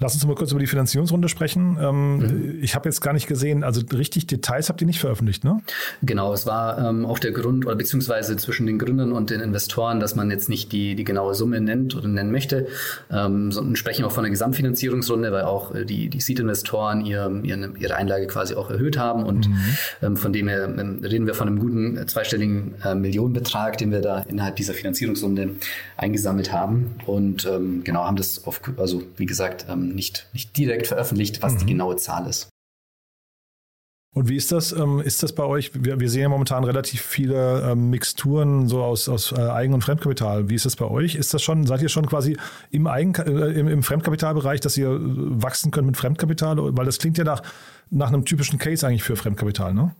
Lass 0.00 0.14
uns 0.14 0.24
mal 0.26 0.36
kurz 0.36 0.52
über 0.52 0.60
die 0.60 0.68
Finanzierungsrunde 0.68 1.28
sprechen. 1.28 1.76
Ähm, 1.80 2.18
mhm. 2.18 2.58
Ich 2.62 2.76
habe 2.76 2.88
jetzt 2.88 3.00
gar 3.00 3.12
nicht 3.12 3.26
gesehen, 3.26 3.64
also 3.64 3.82
richtig 3.92 4.28
Details 4.28 4.68
habt 4.68 4.80
ihr 4.80 4.86
nicht 4.86 5.00
veröffentlicht, 5.00 5.42
ne? 5.42 5.60
Genau, 6.02 6.32
es 6.32 6.46
war 6.46 6.78
ähm, 6.78 7.04
auch 7.04 7.18
der 7.18 7.32
Grund, 7.32 7.66
oder 7.66 7.74
beziehungsweise 7.74 8.36
zwischen 8.36 8.66
den 8.66 8.78
Gründern 8.78 9.10
und 9.10 9.30
den 9.30 9.40
Investoren, 9.40 9.98
dass 9.98 10.14
man 10.14 10.30
jetzt 10.30 10.48
nicht 10.48 10.70
die, 10.70 10.94
die 10.94 11.02
genaue 11.02 11.34
Summe 11.34 11.60
nennt 11.60 11.96
oder 11.96 12.06
nennen 12.06 12.30
möchte, 12.30 12.68
ähm, 13.10 13.50
sondern 13.50 13.74
sprechen 13.74 14.04
auch 14.04 14.12
von 14.12 14.24
einer 14.24 14.30
Gesamtfinanzierungsrunde, 14.30 15.32
weil 15.32 15.42
auch 15.42 15.74
äh, 15.74 15.84
die, 15.84 16.08
die 16.10 16.20
Seed-Investoren 16.20 17.04
ihr, 17.04 17.40
ihre, 17.42 17.72
ihre 17.76 17.96
Einlage 17.96 18.28
quasi 18.28 18.54
auch 18.54 18.70
erhöht 18.70 18.98
haben 18.98 19.24
und 19.24 19.48
mhm. 19.48 19.56
ähm, 20.02 20.16
von 20.16 20.32
dem 20.32 20.46
her 20.46 20.64
ähm, 20.64 21.00
reden 21.02 21.26
wir 21.26 21.34
von 21.34 21.48
einem 21.48 21.58
guten 21.58 21.96
äh, 21.96 22.06
zweistelligen 22.06 22.74
äh, 22.84 22.94
Millionenbetrag, 22.94 23.76
den 23.78 23.90
wir 23.90 24.00
da 24.00 24.20
innerhalb 24.20 24.54
dieser 24.54 24.74
Finanzierungsrunde 24.74 25.56
eingesammelt 25.96 26.52
haben 26.52 26.94
und 27.06 27.46
ähm, 27.46 27.82
genau 27.82 28.04
haben 28.04 28.16
das 28.16 28.46
auf, 28.46 28.60
also 28.98 29.18
wie 29.18 29.26
gesagt, 29.26 29.66
ähm, 29.68 29.94
nicht, 29.94 30.28
nicht 30.32 30.56
direkt 30.56 30.86
veröffentlicht, 30.86 31.42
was 31.42 31.54
mhm. 31.54 31.58
die 31.58 31.66
genaue 31.66 31.96
Zahl 31.96 32.26
ist. 32.28 32.48
Und 34.14 34.28
wie 34.28 34.36
ist 34.36 34.50
das? 34.50 34.72
Ähm, 34.72 35.00
ist 35.00 35.22
das 35.22 35.34
bei 35.34 35.44
euch? 35.44 35.70
Wir, 35.74 36.00
wir 36.00 36.08
sehen 36.08 36.22
ja 36.22 36.28
momentan 36.28 36.64
relativ 36.64 37.02
viele 37.02 37.70
ähm, 37.70 37.90
Mixturen 37.90 38.66
so 38.66 38.82
aus, 38.82 39.08
aus 39.08 39.32
äh, 39.32 39.36
Eigen- 39.36 39.74
und 39.74 39.82
Fremdkapital. 39.82 40.48
Wie 40.48 40.54
ist 40.54 40.64
das 40.64 40.76
bei 40.76 40.86
euch? 40.86 41.14
Ist 41.14 41.34
das 41.34 41.42
schon, 41.42 41.66
seid 41.66 41.82
ihr 41.82 41.88
schon 41.88 42.06
quasi 42.06 42.36
im, 42.70 42.86
Eigen, 42.86 43.14
äh, 43.14 43.52
im, 43.52 43.68
im 43.68 43.82
Fremdkapitalbereich, 43.82 44.60
dass 44.60 44.76
ihr 44.76 44.98
wachsen 44.98 45.70
könnt 45.70 45.86
mit 45.86 45.96
Fremdkapital? 45.96 46.56
Weil 46.58 46.86
das 46.86 46.98
klingt 46.98 47.18
ja 47.18 47.24
nach, 47.24 47.42
nach 47.90 48.08
einem 48.08 48.24
typischen 48.24 48.58
Case 48.58 48.86
eigentlich 48.86 49.04
für 49.04 49.14
Fremdkapital, 49.14 49.74
ne? 49.74 49.94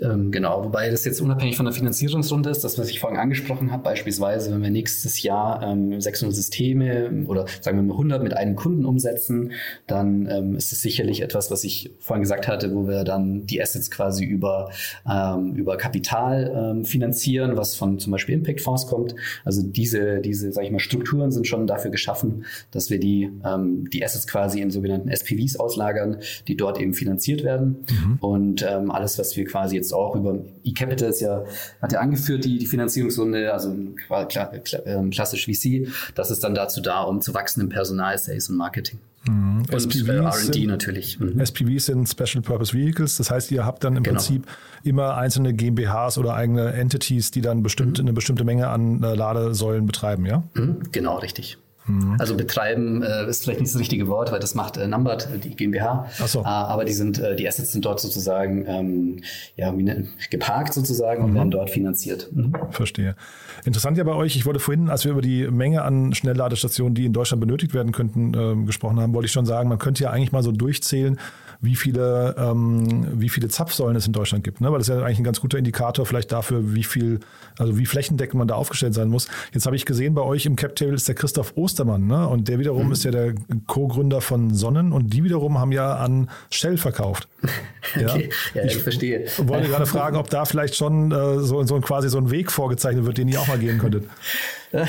Ähm, 0.00 0.30
genau, 0.30 0.64
wobei 0.64 0.90
das 0.90 1.04
jetzt 1.04 1.20
unabhängig 1.20 1.56
von 1.56 1.66
der 1.66 1.74
Finanzierungsrunde 1.74 2.50
ist, 2.50 2.62
das, 2.62 2.78
was 2.78 2.88
ich 2.88 3.00
vorhin 3.00 3.18
angesprochen 3.18 3.72
habe, 3.72 3.82
beispielsweise, 3.82 4.52
wenn 4.52 4.62
wir 4.62 4.70
nächstes 4.70 5.22
Jahr 5.22 5.62
ähm, 5.62 6.00
600 6.00 6.34
Systeme 6.34 7.24
oder 7.26 7.46
sagen 7.60 7.78
wir 7.78 7.82
mal 7.82 7.94
100 7.94 8.22
mit 8.22 8.36
einem 8.36 8.54
Kunden 8.54 8.84
umsetzen, 8.84 9.52
dann 9.86 10.28
ähm, 10.30 10.56
ist 10.56 10.72
es 10.72 10.82
sicherlich 10.82 11.22
etwas, 11.22 11.50
was 11.50 11.64
ich 11.64 11.90
vorhin 11.98 12.22
gesagt 12.22 12.46
hatte, 12.46 12.74
wo 12.74 12.86
wir 12.86 13.04
dann 13.04 13.46
die 13.46 13.60
Assets 13.60 13.90
quasi 13.90 14.24
über, 14.24 14.70
ähm, 15.10 15.54
über 15.54 15.76
Kapital 15.76 16.52
ähm, 16.54 16.84
finanzieren, 16.84 17.56
was 17.56 17.74
von 17.74 17.98
zum 17.98 18.12
Beispiel 18.12 18.36
Impact-Fonds 18.36 18.86
kommt. 18.86 19.14
Also 19.44 19.62
diese, 19.62 20.20
diese, 20.20 20.52
sag 20.52 20.64
ich 20.64 20.70
mal, 20.70 20.78
Strukturen 20.78 21.32
sind 21.32 21.46
schon 21.46 21.66
dafür 21.66 21.90
geschaffen, 21.90 22.44
dass 22.70 22.90
wir 22.90 23.00
die, 23.00 23.30
ähm, 23.44 23.88
die 23.90 24.04
Assets 24.04 24.26
quasi 24.26 24.60
in 24.60 24.70
sogenannten 24.70 25.08
SPVs 25.08 25.56
auslagern, 25.56 26.18
die 26.46 26.56
dort 26.56 26.80
eben 26.80 26.94
finanziert 26.94 27.42
werden. 27.42 27.84
Mhm. 27.90 28.18
Und 28.20 28.68
alles, 28.68 29.18
was 29.18 29.36
wir 29.36 29.47
quasi 29.48 29.76
jetzt 29.76 29.92
auch 29.92 30.14
über 30.14 30.38
eCapital 30.64 31.10
ist 31.10 31.20
ja, 31.20 31.44
hat 31.82 31.92
ja 31.92 32.00
angeführt, 32.00 32.44
die, 32.44 32.58
die 32.58 32.66
Finanzierungsrunde, 32.66 33.52
also 33.52 33.74
klar, 34.06 34.26
klar, 34.26 34.52
ähm, 34.86 35.10
klassisch 35.10 35.46
VC. 35.46 35.88
Das 36.14 36.30
ist 36.30 36.44
dann 36.44 36.54
dazu 36.54 36.80
da, 36.80 37.02
um 37.02 37.20
zu 37.20 37.34
wachsen 37.34 37.60
im 37.62 37.68
Personal, 37.68 38.16
Sales 38.18 38.48
und 38.48 38.56
Marketing. 38.56 38.98
Mhm. 39.28 39.62
Und 39.70 39.74
SPVs 39.74 40.08
äh, 40.08 40.46
R&D 40.46 40.66
natürlich. 40.66 41.18
Mhm. 41.18 41.40
SPVs 41.40 41.86
sind 41.86 42.08
Special 42.08 42.42
Purpose 42.42 42.72
Vehicles. 42.72 43.16
Das 43.16 43.30
heißt, 43.30 43.50
ihr 43.50 43.64
habt 43.64 43.84
dann 43.84 43.96
im 43.96 44.02
genau. 44.02 44.16
Prinzip 44.16 44.46
immer 44.84 45.16
einzelne 45.16 45.54
GmbHs 45.54 46.18
oder 46.18 46.34
eigene 46.34 46.72
Entities, 46.72 47.30
die 47.30 47.40
dann 47.40 47.62
bestimmt, 47.62 47.98
mhm. 47.98 48.04
eine 48.04 48.12
bestimmte 48.12 48.44
Menge 48.44 48.68
an 48.68 49.02
äh, 49.02 49.14
Ladesäulen 49.14 49.86
betreiben, 49.86 50.26
ja? 50.26 50.44
Mhm. 50.54 50.80
Genau, 50.92 51.18
richtig. 51.18 51.58
Mhm. 51.88 52.16
Also 52.18 52.36
betreiben 52.36 53.02
äh, 53.02 53.28
ist 53.28 53.44
vielleicht 53.44 53.60
nicht 53.60 53.74
das 53.74 53.80
richtige 53.80 54.08
Wort, 54.08 54.30
weil 54.30 54.40
das 54.40 54.54
macht 54.54 54.76
äh, 54.76 54.86
Numbert, 54.86 55.28
die 55.42 55.50
GmbH. 55.50 56.06
Ach 56.20 56.28
so. 56.28 56.40
Äh, 56.40 56.44
aber 56.44 56.84
die 56.84 56.92
sind, 56.92 57.18
äh, 57.18 57.34
die 57.34 57.48
Assets 57.48 57.72
sind 57.72 57.84
dort 57.84 58.00
sozusagen 58.00 58.66
ähm, 58.66 59.20
ja, 59.56 59.72
ne, 59.72 60.06
geparkt 60.30 60.74
sozusagen 60.74 61.24
und 61.24 61.30
mhm. 61.30 61.36
werden 61.36 61.50
dort 61.50 61.70
finanziert. 61.70 62.28
Mhm. 62.32 62.52
Verstehe. 62.70 63.16
Interessant 63.64 63.96
ja 63.98 64.04
bei 64.04 64.14
euch, 64.14 64.36
ich 64.36 64.46
wollte 64.46 64.60
vorhin, 64.60 64.88
als 64.88 65.04
wir 65.04 65.12
über 65.12 65.22
die 65.22 65.48
Menge 65.48 65.82
an 65.82 66.14
Schnellladestationen, 66.14 66.94
die 66.94 67.06
in 67.06 67.12
Deutschland 67.12 67.40
benötigt 67.40 67.74
werden 67.74 67.92
könnten, 67.92 68.34
äh, 68.34 68.64
gesprochen 68.66 69.00
haben, 69.00 69.14
wollte 69.14 69.26
ich 69.26 69.32
schon 69.32 69.46
sagen, 69.46 69.68
man 69.68 69.78
könnte 69.78 70.04
ja 70.04 70.10
eigentlich 70.10 70.32
mal 70.32 70.42
so 70.42 70.52
durchzählen, 70.52 71.18
wie 71.60 71.74
viele, 71.74 72.36
ähm, 72.38 73.20
wie 73.20 73.28
viele 73.28 73.48
Zapfsäulen 73.48 73.96
es 73.96 74.06
in 74.06 74.12
Deutschland 74.12 74.44
gibt. 74.44 74.60
Ne? 74.60 74.70
Weil 74.70 74.78
das 74.78 74.88
ist 74.88 74.94
ja 74.94 75.02
eigentlich 75.02 75.18
ein 75.18 75.24
ganz 75.24 75.40
guter 75.40 75.58
Indikator 75.58 76.06
vielleicht 76.06 76.30
dafür, 76.30 76.74
wie 76.74 76.84
viel, 76.84 77.18
also 77.58 77.76
wie 77.78 77.86
flächendeckend 77.86 78.38
man 78.38 78.46
da 78.46 78.54
aufgestellt 78.54 78.94
sein 78.94 79.08
muss. 79.08 79.28
Jetzt 79.52 79.66
habe 79.66 79.74
ich 79.74 79.84
gesehen, 79.84 80.14
bei 80.14 80.22
euch 80.22 80.46
im 80.46 80.54
Cap-Table 80.54 80.94
ist 80.94 81.08
der 81.08 81.16
Christoph 81.16 81.56
Ostermann, 81.56 82.06
ne? 82.06 82.28
Und 82.28 82.46
der 82.46 82.60
wiederum 82.60 82.86
mhm. 82.86 82.92
ist 82.92 83.04
ja 83.04 83.10
der 83.10 83.34
Co-Gründer 83.66 84.20
von 84.20 84.54
Sonnen 84.54 84.92
und 84.92 85.12
die 85.12 85.24
wiederum 85.24 85.58
haben 85.58 85.72
ja 85.72 85.96
an 85.96 86.30
Shell 86.50 86.76
verkauft. 86.76 87.26
okay. 87.96 88.30
Ja, 88.54 88.62
ich, 88.64 88.76
ich, 88.76 88.82
verstehe. 88.82 89.26
wollte 89.38 89.68
gerade 89.68 89.86
fragen, 89.86 90.16
ob 90.16 90.30
da 90.30 90.44
vielleicht 90.44 90.76
schon 90.76 91.10
äh, 91.10 91.40
so, 91.40 91.64
so 91.64 91.80
quasi 91.80 92.08
so 92.08 92.18
ein 92.18 92.30
Weg 92.30 92.52
vorgezeichnet 92.52 93.04
wird, 93.04 93.18
den 93.18 93.26
ihr 93.26 93.40
auch 93.40 93.48
mal 93.48 93.58
gehen 93.58 93.78
könntet. 93.78 94.04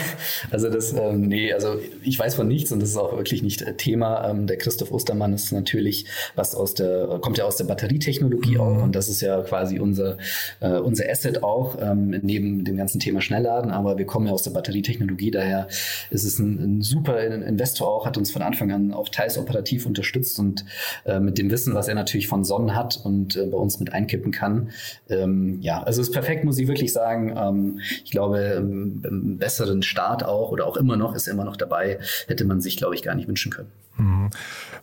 Also 0.52 0.70
das, 0.70 0.94
ähm, 0.94 1.28
nee, 1.28 1.54
also 1.54 1.80
ich 2.04 2.18
weiß 2.18 2.36
von 2.36 2.48
nichts 2.48 2.72
und 2.72 2.82
das 2.82 2.90
ist 2.90 2.98
auch 2.98 3.16
wirklich 3.16 3.44
nicht 3.44 3.62
äh, 3.62 3.76
Thema. 3.76 4.30
Ähm, 4.30 4.48
der 4.48 4.58
Christoph 4.58 4.92
Ostermann 4.92 5.34
ist 5.34 5.52
natürlich 5.52 6.06
was 6.36 6.56
aus 6.56 6.74
der, 6.74 7.20
kommt 7.22 7.38
ja 7.38 7.46
aus 7.46 7.58
der 7.58 7.66
Batterietechnologie 7.66 8.56
mhm. 8.56 8.62
auch 8.62 8.84
und 8.84 8.96
das 8.96 9.10
ist 9.10 9.22
ja 9.22 9.42
quasi 9.42 9.80
unser, 9.80 10.18
äh, 10.60 10.78
unser 10.80 11.10
Asset 11.10 11.44
auch, 11.44 11.78
ähm, 11.82 12.20
neben 12.22 12.64
dem 12.64 12.78
ganzen 12.78 13.00
Thema 13.00 13.22
Schnellladen, 13.22 13.72
aber 13.72 13.98
wir 13.98 14.06
kommen 14.06 14.28
ja 14.28 14.34
aus 14.34 14.44
der 14.44 14.52
Batterietechnologie, 14.52 15.32
daher 15.32 15.68
ist 16.10 16.24
es 16.24 16.40
ein, 16.40 16.78
ein 16.78 16.82
super 16.82 17.20
Investor 17.22 17.88
auch, 17.88 18.06
hat 18.06 18.18
uns 18.18 18.32
von 18.32 18.42
Anfang 18.42 18.72
an 18.72 18.94
auch 18.94 19.10
teils 19.10 19.38
operativ 19.38 19.86
unterstützt 19.86 20.40
und 20.40 20.66
äh, 21.06 21.20
mit 21.20 21.38
dem 21.38 21.52
Wissen, 21.52 21.74
was 21.74 21.88
er 21.88 21.96
natürlich 21.96 22.28
von 22.28 22.44
Sonnen 22.44 22.76
hat 22.76 23.00
und 23.04 23.36
äh, 23.36 23.46
bei 23.46 23.58
uns 23.58 23.80
mit 23.80 23.94
einkippen 23.94 24.32
kann. 24.32 24.70
Ähm, 25.10 25.60
ja, 25.62 25.84
also 25.84 26.02
es 26.02 26.10
ist 26.10 26.14
perfekt, 26.14 26.44
muss 26.44 26.58
ich 26.58 26.68
wirklich 26.68 26.94
sagen. 26.94 27.36
Ähm, 27.38 27.80
ich 28.04 28.12
glaube, 28.12 28.40
ähm, 28.58 29.38
besser 29.38 29.69
besseren 29.70 29.84
Start 29.84 30.24
auch 30.24 30.52
oder 30.52 30.66
auch 30.66 30.78
immer 30.78 30.98
noch, 30.98 31.16
ist 31.16 31.28
immer 31.28 31.44
noch 31.44 31.58
dabei, 31.58 32.00
hätte 32.28 32.46
man 32.46 32.62
sich, 32.62 32.78
glaube 32.78 32.96
ich, 32.96 33.04
gar 33.04 33.16
nicht 33.16 33.28
wünschen 33.28 33.52
können. 33.52 33.72
Mhm. 34.00 34.30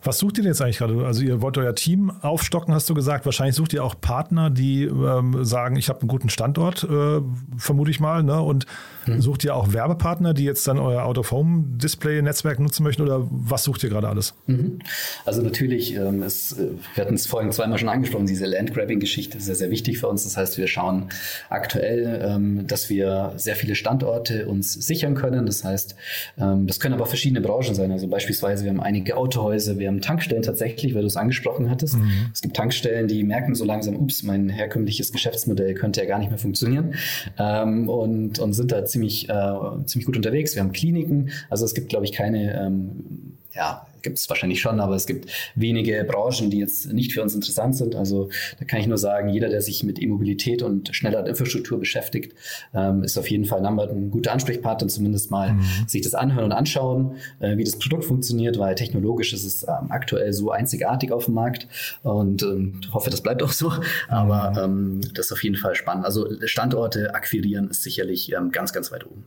Was 0.03 0.19
sucht 0.19 0.37
ihr 0.37 0.43
denn 0.43 0.51
jetzt 0.51 0.61
eigentlich 0.61 0.77
gerade? 0.77 1.05
Also 1.05 1.23
ihr 1.23 1.41
wollt 1.41 1.57
euer 1.57 1.75
Team 1.75 2.11
aufstocken, 2.21 2.73
hast 2.73 2.89
du 2.89 2.93
gesagt. 2.93 3.25
Wahrscheinlich 3.25 3.55
sucht 3.55 3.73
ihr 3.73 3.83
auch 3.83 3.95
Partner, 3.99 4.49
die 4.49 4.83
ähm, 4.83 5.43
sagen, 5.43 5.75
ich 5.75 5.89
habe 5.89 6.01
einen 6.01 6.07
guten 6.07 6.29
Standort, 6.29 6.83
äh, 6.83 7.21
vermute 7.57 7.91
ich 7.91 7.99
mal. 7.99 8.23
Ne? 8.23 8.41
Und 8.41 8.65
mhm. 9.05 9.21
sucht 9.21 9.43
ihr 9.43 9.55
auch 9.55 9.73
Werbepartner, 9.73 10.33
die 10.33 10.43
jetzt 10.43 10.67
dann 10.67 10.77
euer 10.77 11.03
Out-of-Home-Display-Netzwerk 11.03 12.59
nutzen 12.59 12.83
möchten? 12.83 13.01
Oder 13.01 13.27
was 13.29 13.63
sucht 13.63 13.83
ihr 13.83 13.89
gerade 13.89 14.07
alles? 14.07 14.35
Mhm. 14.45 14.79
Also 15.25 15.41
natürlich, 15.41 15.95
ähm, 15.95 16.23
ist, 16.23 16.53
äh, 16.53 16.69
wir 16.95 17.03
hatten 17.03 17.15
es 17.15 17.27
vorhin 17.27 17.51
zweimal 17.51 17.79
schon 17.79 17.89
angesprochen, 17.89 18.27
diese 18.27 18.45
Landgrabbing-Geschichte 18.45 19.39
ist 19.39 19.45
sehr, 19.45 19.55
sehr 19.55 19.71
wichtig 19.71 19.99
für 19.99 20.07
uns. 20.07 20.23
Das 20.23 20.37
heißt, 20.37 20.57
wir 20.57 20.67
schauen 20.67 21.09
aktuell, 21.49 22.21
ähm, 22.23 22.67
dass 22.67 22.89
wir 22.89 23.33
sehr 23.37 23.55
viele 23.55 23.75
Standorte 23.75 24.47
uns 24.47 24.73
sichern 24.73 25.15
können. 25.15 25.45
Das 25.45 25.63
heißt, 25.63 25.95
ähm, 26.37 26.67
das 26.67 26.79
können 26.79 26.93
aber 26.93 27.07
verschiedene 27.07 27.41
Branchen 27.41 27.73
sein. 27.73 27.91
Also 27.91 28.07
beispielsweise, 28.07 28.63
wir 28.63 28.71
haben 28.71 28.79
einige 28.79 29.06
einige 29.07 29.17
Autohäuser, 29.17 29.79
wir 29.79 29.87
haben 29.87 30.01
Tankstellen 30.01 30.43
tatsächlich, 30.43 30.93
weil 30.93 31.01
du 31.01 31.07
es 31.07 31.15
angesprochen 31.15 31.69
hattest. 31.69 31.95
Mhm. 31.95 32.29
Es 32.33 32.41
gibt 32.41 32.55
Tankstellen, 32.55 33.07
die 33.07 33.23
merken 33.23 33.55
so 33.55 33.63
langsam, 33.63 33.95
ups, 33.95 34.23
mein 34.23 34.49
herkömmliches 34.49 35.11
Geschäftsmodell 35.11 35.73
könnte 35.73 36.01
ja 36.01 36.07
gar 36.07 36.19
nicht 36.19 36.29
mehr 36.29 36.37
funktionieren 36.37 36.95
ähm, 37.37 37.89
und, 37.89 38.39
und 38.39 38.53
sind 38.53 38.71
da 38.71 38.83
ziemlich, 38.85 39.29
äh, 39.29 39.53
ziemlich 39.85 40.05
gut 40.05 40.17
unterwegs. 40.17 40.55
Wir 40.55 40.61
haben 40.61 40.73
Kliniken, 40.73 41.29
also 41.49 41.65
es 41.65 41.73
gibt, 41.73 41.89
glaube 41.89 42.05
ich, 42.05 42.11
keine 42.11 42.59
ähm, 42.59 43.37
ja, 43.53 43.87
gibt 44.07 44.19
es 44.19 44.29
wahrscheinlich 44.29 44.61
schon, 44.61 44.79
aber 44.79 44.95
es 44.95 45.05
gibt 45.05 45.29
wenige 45.55 46.01
Branchen, 46.05 46.49
die 46.49 46.59
jetzt 46.59 46.93
nicht 46.93 47.11
für 47.11 47.21
uns 47.21 47.35
interessant 47.35 47.75
sind. 47.75 47.93
Also 47.93 48.29
da 48.57 48.63
kann 48.63 48.79
ich 48.79 48.87
nur 48.87 48.97
sagen, 48.97 49.27
jeder, 49.27 49.49
der 49.49 49.61
sich 49.61 49.83
mit 49.83 50.01
E-Mobilität 50.01 50.61
und 50.61 50.95
schneller 50.95 51.27
Infrastruktur 51.27 51.77
beschäftigt, 51.77 52.33
ähm, 52.73 53.03
ist 53.03 53.17
auf 53.17 53.29
jeden 53.29 53.43
Fall 53.43 53.61
Number 53.61 53.89
ein 53.89 54.09
guter 54.09 54.31
Ansprechpartner, 54.31 54.87
zumindest 54.87 55.29
mal 55.29 55.53
mhm. 55.53 55.61
sich 55.87 56.01
das 56.03 56.13
anhören 56.13 56.45
und 56.45 56.51
anschauen, 56.53 57.17
äh, 57.39 57.57
wie 57.57 57.65
das 57.65 57.77
Produkt 57.77 58.05
funktioniert, 58.05 58.57
weil 58.57 58.75
technologisch 58.75 59.33
ist 59.33 59.43
es 59.43 59.63
ähm, 59.63 59.89
aktuell 59.89 60.31
so 60.31 60.51
einzigartig 60.51 61.11
auf 61.11 61.25
dem 61.25 61.33
Markt 61.33 61.67
und 62.03 62.43
ähm, 62.43 62.79
hoffe, 62.93 63.09
das 63.09 63.19
bleibt 63.19 63.43
auch 63.43 63.51
so. 63.51 63.73
Aber 64.07 64.67
mhm. 64.67 65.01
ähm, 65.01 65.01
das 65.15 65.25
ist 65.25 65.31
auf 65.33 65.43
jeden 65.43 65.57
Fall 65.57 65.75
spannend. 65.75 66.05
Also 66.05 66.29
Standorte 66.45 67.13
akquirieren 67.13 67.69
ist 67.69 67.83
sicherlich 67.83 68.31
ähm, 68.31 68.51
ganz, 68.51 68.71
ganz 68.71 68.89
weit 68.89 69.05
oben. 69.05 69.25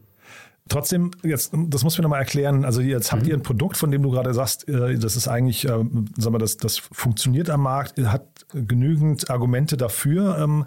Trotzdem, 0.70 1.10
jetzt, 1.24 1.52
das 1.52 1.82
muss 1.82 1.98
mir 1.98 2.02
nochmal 2.02 2.20
erklären. 2.20 2.64
Also 2.64 2.80
jetzt 2.80 3.10
habt 3.10 3.24
mhm. 3.24 3.28
ihr 3.28 3.34
ein 3.34 3.42
Produkt, 3.42 3.76
von 3.76 3.90
dem 3.90 4.04
du 4.04 4.10
gerade 4.10 4.32
sagst, 4.32 4.68
äh, 4.68 4.96
das 4.96 5.16
ist 5.16 5.26
eigentlich, 5.26 5.68
äh, 5.68 5.84
sag 6.16 6.32
mal, 6.32 6.38
das, 6.38 6.58
das 6.58 6.78
funktioniert 6.78 7.50
am 7.50 7.62
Markt, 7.62 7.98
hat 7.98 8.24
genügend 8.54 9.30
Argumente 9.30 9.76
dafür. 9.76 10.38
Ähm, 10.38 10.64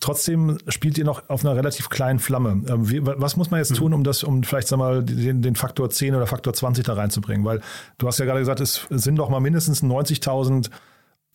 trotzdem 0.00 0.56
spielt 0.68 0.96
ihr 0.96 1.04
noch 1.04 1.28
auf 1.28 1.44
einer 1.44 1.54
relativ 1.56 1.90
kleinen 1.90 2.20
Flamme. 2.20 2.62
Ähm, 2.66 2.88
was 3.02 3.36
muss 3.36 3.50
man 3.50 3.58
jetzt 3.58 3.72
mhm. 3.72 3.76
tun, 3.76 3.92
um 3.92 4.02
das, 4.02 4.24
um 4.24 4.42
vielleicht 4.44 4.68
sag 4.68 4.78
mal, 4.78 5.04
den, 5.04 5.42
den 5.42 5.56
Faktor 5.56 5.90
10 5.90 6.14
oder 6.14 6.26
Faktor 6.26 6.54
20 6.54 6.82
da 6.82 6.94
reinzubringen? 6.94 7.44
Weil 7.44 7.60
du 7.98 8.06
hast 8.06 8.18
ja 8.18 8.24
gerade 8.24 8.40
gesagt, 8.40 8.60
es 8.60 8.86
sind 8.88 9.16
doch 9.16 9.28
mal 9.28 9.40
mindestens 9.40 9.82
90.000 9.82 10.70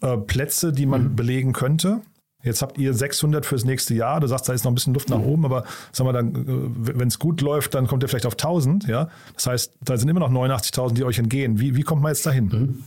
äh, 0.01 0.17
Plätze, 0.17 0.73
die 0.73 0.87
man 0.87 1.09
mhm. 1.09 1.15
belegen 1.15 1.53
könnte. 1.53 2.01
Jetzt 2.41 2.61
habt 2.61 2.77
ihr 2.77 2.93
600 2.93 3.45
fürs 3.45 3.65
nächste 3.65 3.93
Jahr. 3.93 4.21
Du 4.21 4.27
sagst, 4.27 4.47
da 4.47 4.53
ist 4.53 4.63
noch 4.63 4.71
ein 4.71 4.75
bisschen 4.75 4.93
Luft 4.93 5.09
nach 5.09 5.19
oben, 5.19 5.43
aber 5.43 5.65
sagen 5.91 6.07
wir 6.07 6.13
dann, 6.13 6.35
äh, 6.35 6.97
wenn 6.97 7.09
es 7.09 7.19
gut 7.19 7.41
läuft, 7.41 7.73
dann 7.73 7.87
kommt 7.87 8.01
ihr 8.03 8.07
vielleicht 8.07 8.25
auf 8.25 8.37
1000. 8.37 8.87
Ja, 8.87 9.09
das 9.33 9.47
heißt, 9.47 9.73
da 9.81 9.97
sind 9.97 10.07
immer 10.07 10.21
noch 10.21 10.31
89.000, 10.31 10.93
die 10.93 11.03
euch 11.03 11.19
entgehen. 11.19 11.59
Wie, 11.59 11.75
wie 11.75 11.83
kommt 11.83 12.01
man 12.01 12.11
jetzt 12.13 12.25
dahin? 12.25 12.45
Mhm. 12.45 12.83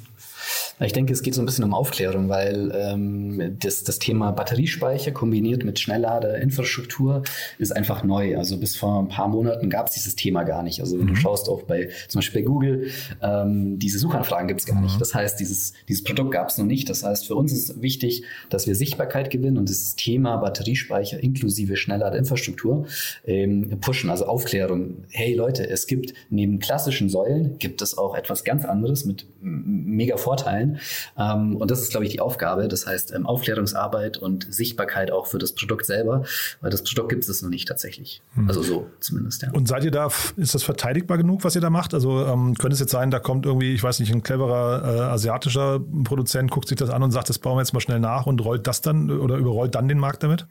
Ich 0.85 0.93
denke, 0.93 1.13
es 1.13 1.23
geht 1.23 1.35
so 1.35 1.43
ein 1.43 1.47
bisschen 1.47 1.65
um 1.65 1.75
Aufklärung, 1.75 2.29
weil 2.29 2.73
ähm, 2.75 3.57
das, 3.61 3.85
das 3.85 3.99
Thema 3.99 4.33
Batteriespeicher 4.33 5.13
kombiniert 5.13 5.65
mit 5.65 5.79
Schnellladeinfrastruktur 5.79 7.23
ist 7.59 7.75
einfach 7.75 8.03
neu. 8.05 8.37
Also 8.37 8.59
bis 8.59 8.77
vor 8.77 9.01
ein 9.01 9.09
paar 9.09 9.29
Monaten 9.29 9.71
gab 9.71 9.89
es 9.89 9.95
dieses 9.95 10.17
Thema 10.17 10.43
gar 10.45 10.63
nicht. 10.63 10.81
Also 10.81 10.99
wenn 10.99 11.07
mhm. 11.07 11.11
du 11.11 11.17
schaust 11.17 11.49
auch 11.49 11.63
bei 11.63 11.91
zum 12.09 12.19
Beispiel 12.19 12.43
bei 12.43 12.47
Google, 12.47 12.91
ähm, 13.23 13.79
diese 13.79 13.99
Suchanfragen 13.99 14.49
gibt 14.49 14.61
es 14.61 14.67
gar 14.67 14.77
mhm. 14.77 14.85
nicht. 14.85 15.01
Das 15.01 15.15
heißt, 15.15 15.39
dieses, 15.39 15.73
dieses 15.89 16.03
Produkt 16.03 16.33
gab 16.33 16.49
es 16.49 16.59
noch 16.59 16.67
nicht. 16.67 16.89
Das 16.89 17.05
heißt, 17.05 17.27
für 17.27 17.35
uns 17.35 17.53
ist 17.53 17.81
wichtig, 17.81 18.25
dass 18.51 18.67
wir 18.67 18.75
Sichtbarkeit 18.75 19.31
gewinnen 19.31 19.59
und 19.59 19.69
das 19.69 19.95
Thema 19.97 20.37
Batteriespeicher 20.39 21.23
inklusive 21.23 21.77
Schnellladeinfrastruktur 21.77 22.87
ähm, 23.25 23.79
pushen, 23.81 24.11
also 24.11 24.27
Aufklärung. 24.27 25.05
Hey 25.11 25.35
Leute, 25.35 25.69
es 25.69 25.87
gibt 25.87 26.15
neben 26.31 26.59
klassischen 26.59 27.09
Säulen 27.09 27.59
gibt 27.59 27.83
es 27.83 27.97
auch 27.97 28.17
etwas 28.17 28.45
ganz 28.45 28.65
anderes 28.65 29.05
mit 29.05 29.27
mega 29.41 30.17
Vorteilen. 30.17 30.72
Ähm, 31.19 31.57
und 31.57 31.71
das 31.71 31.81
ist, 31.81 31.91
glaube 31.91 32.07
ich, 32.07 32.13
die 32.13 32.21
Aufgabe. 32.21 32.69
Das 32.69 32.87
heißt, 32.87 33.13
ähm, 33.15 33.27
Aufklärungsarbeit 33.27 34.19
und 34.19 34.53
Sichtbarkeit 34.53 35.11
auch 35.11 35.27
für 35.27 35.39
das 35.39 35.53
Produkt 35.53 35.87
selber, 35.87 36.25
weil 36.61 36.71
das 36.71 36.83
Produkt 36.83 37.11
gibt 37.11 37.29
es 37.29 37.43
noch 37.43 37.51
nicht 37.51 37.69
tatsächlich. 37.69 38.23
Hm. 38.35 38.49
Also 38.49 38.63
so 38.63 38.91
zumindest, 39.01 39.43
ja. 39.43 39.51
Und 39.53 39.69
seid 39.69 39.85
ihr 39.85 39.91
da, 39.91 40.09
ist 40.37 40.55
das 40.55 40.63
verteidigbar 40.63 41.19
genug, 41.19 41.45
was 41.45 41.55
ihr 41.55 41.61
da 41.61 41.71
macht? 41.71 41.95
Also 41.95 42.27
ähm, 42.27 42.55
könnte 42.55 42.75
es 42.75 42.81
jetzt 42.81 42.93
sein, 42.93 43.11
da 43.11 43.19
kommt 43.19 43.47
irgendwie, 43.47 43.75
ich 43.75 43.83
weiß 43.83 44.01
nicht, 44.01 44.13
ein 44.13 44.23
cleverer 44.23 44.83
äh, 44.85 45.01
asiatischer 45.13 45.81
Produzent, 46.05 46.51
guckt 46.51 46.69
sich 46.69 46.79
das 46.79 46.91
an 46.91 47.03
und 47.03 47.11
sagt, 47.11 47.29
das 47.29 47.39
bauen 47.39 47.57
wir 47.57 47.63
jetzt 47.63 47.73
mal 47.73 47.81
schnell 47.81 48.01
nach 48.01 48.27
und 48.27 48.45
rollt 48.45 48.67
das 48.67 48.81
dann 48.81 49.11
oder 49.11 49.37
überrollt 49.37 49.75
dann 49.75 49.89
den 49.89 49.99
Markt 49.99 50.23
damit? 50.23 50.47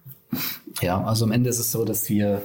Ja, 0.81 1.03
also 1.03 1.25
am 1.25 1.31
Ende 1.31 1.49
ist 1.49 1.59
es 1.59 1.71
so, 1.71 1.85
dass 1.85 2.09
wir 2.09 2.41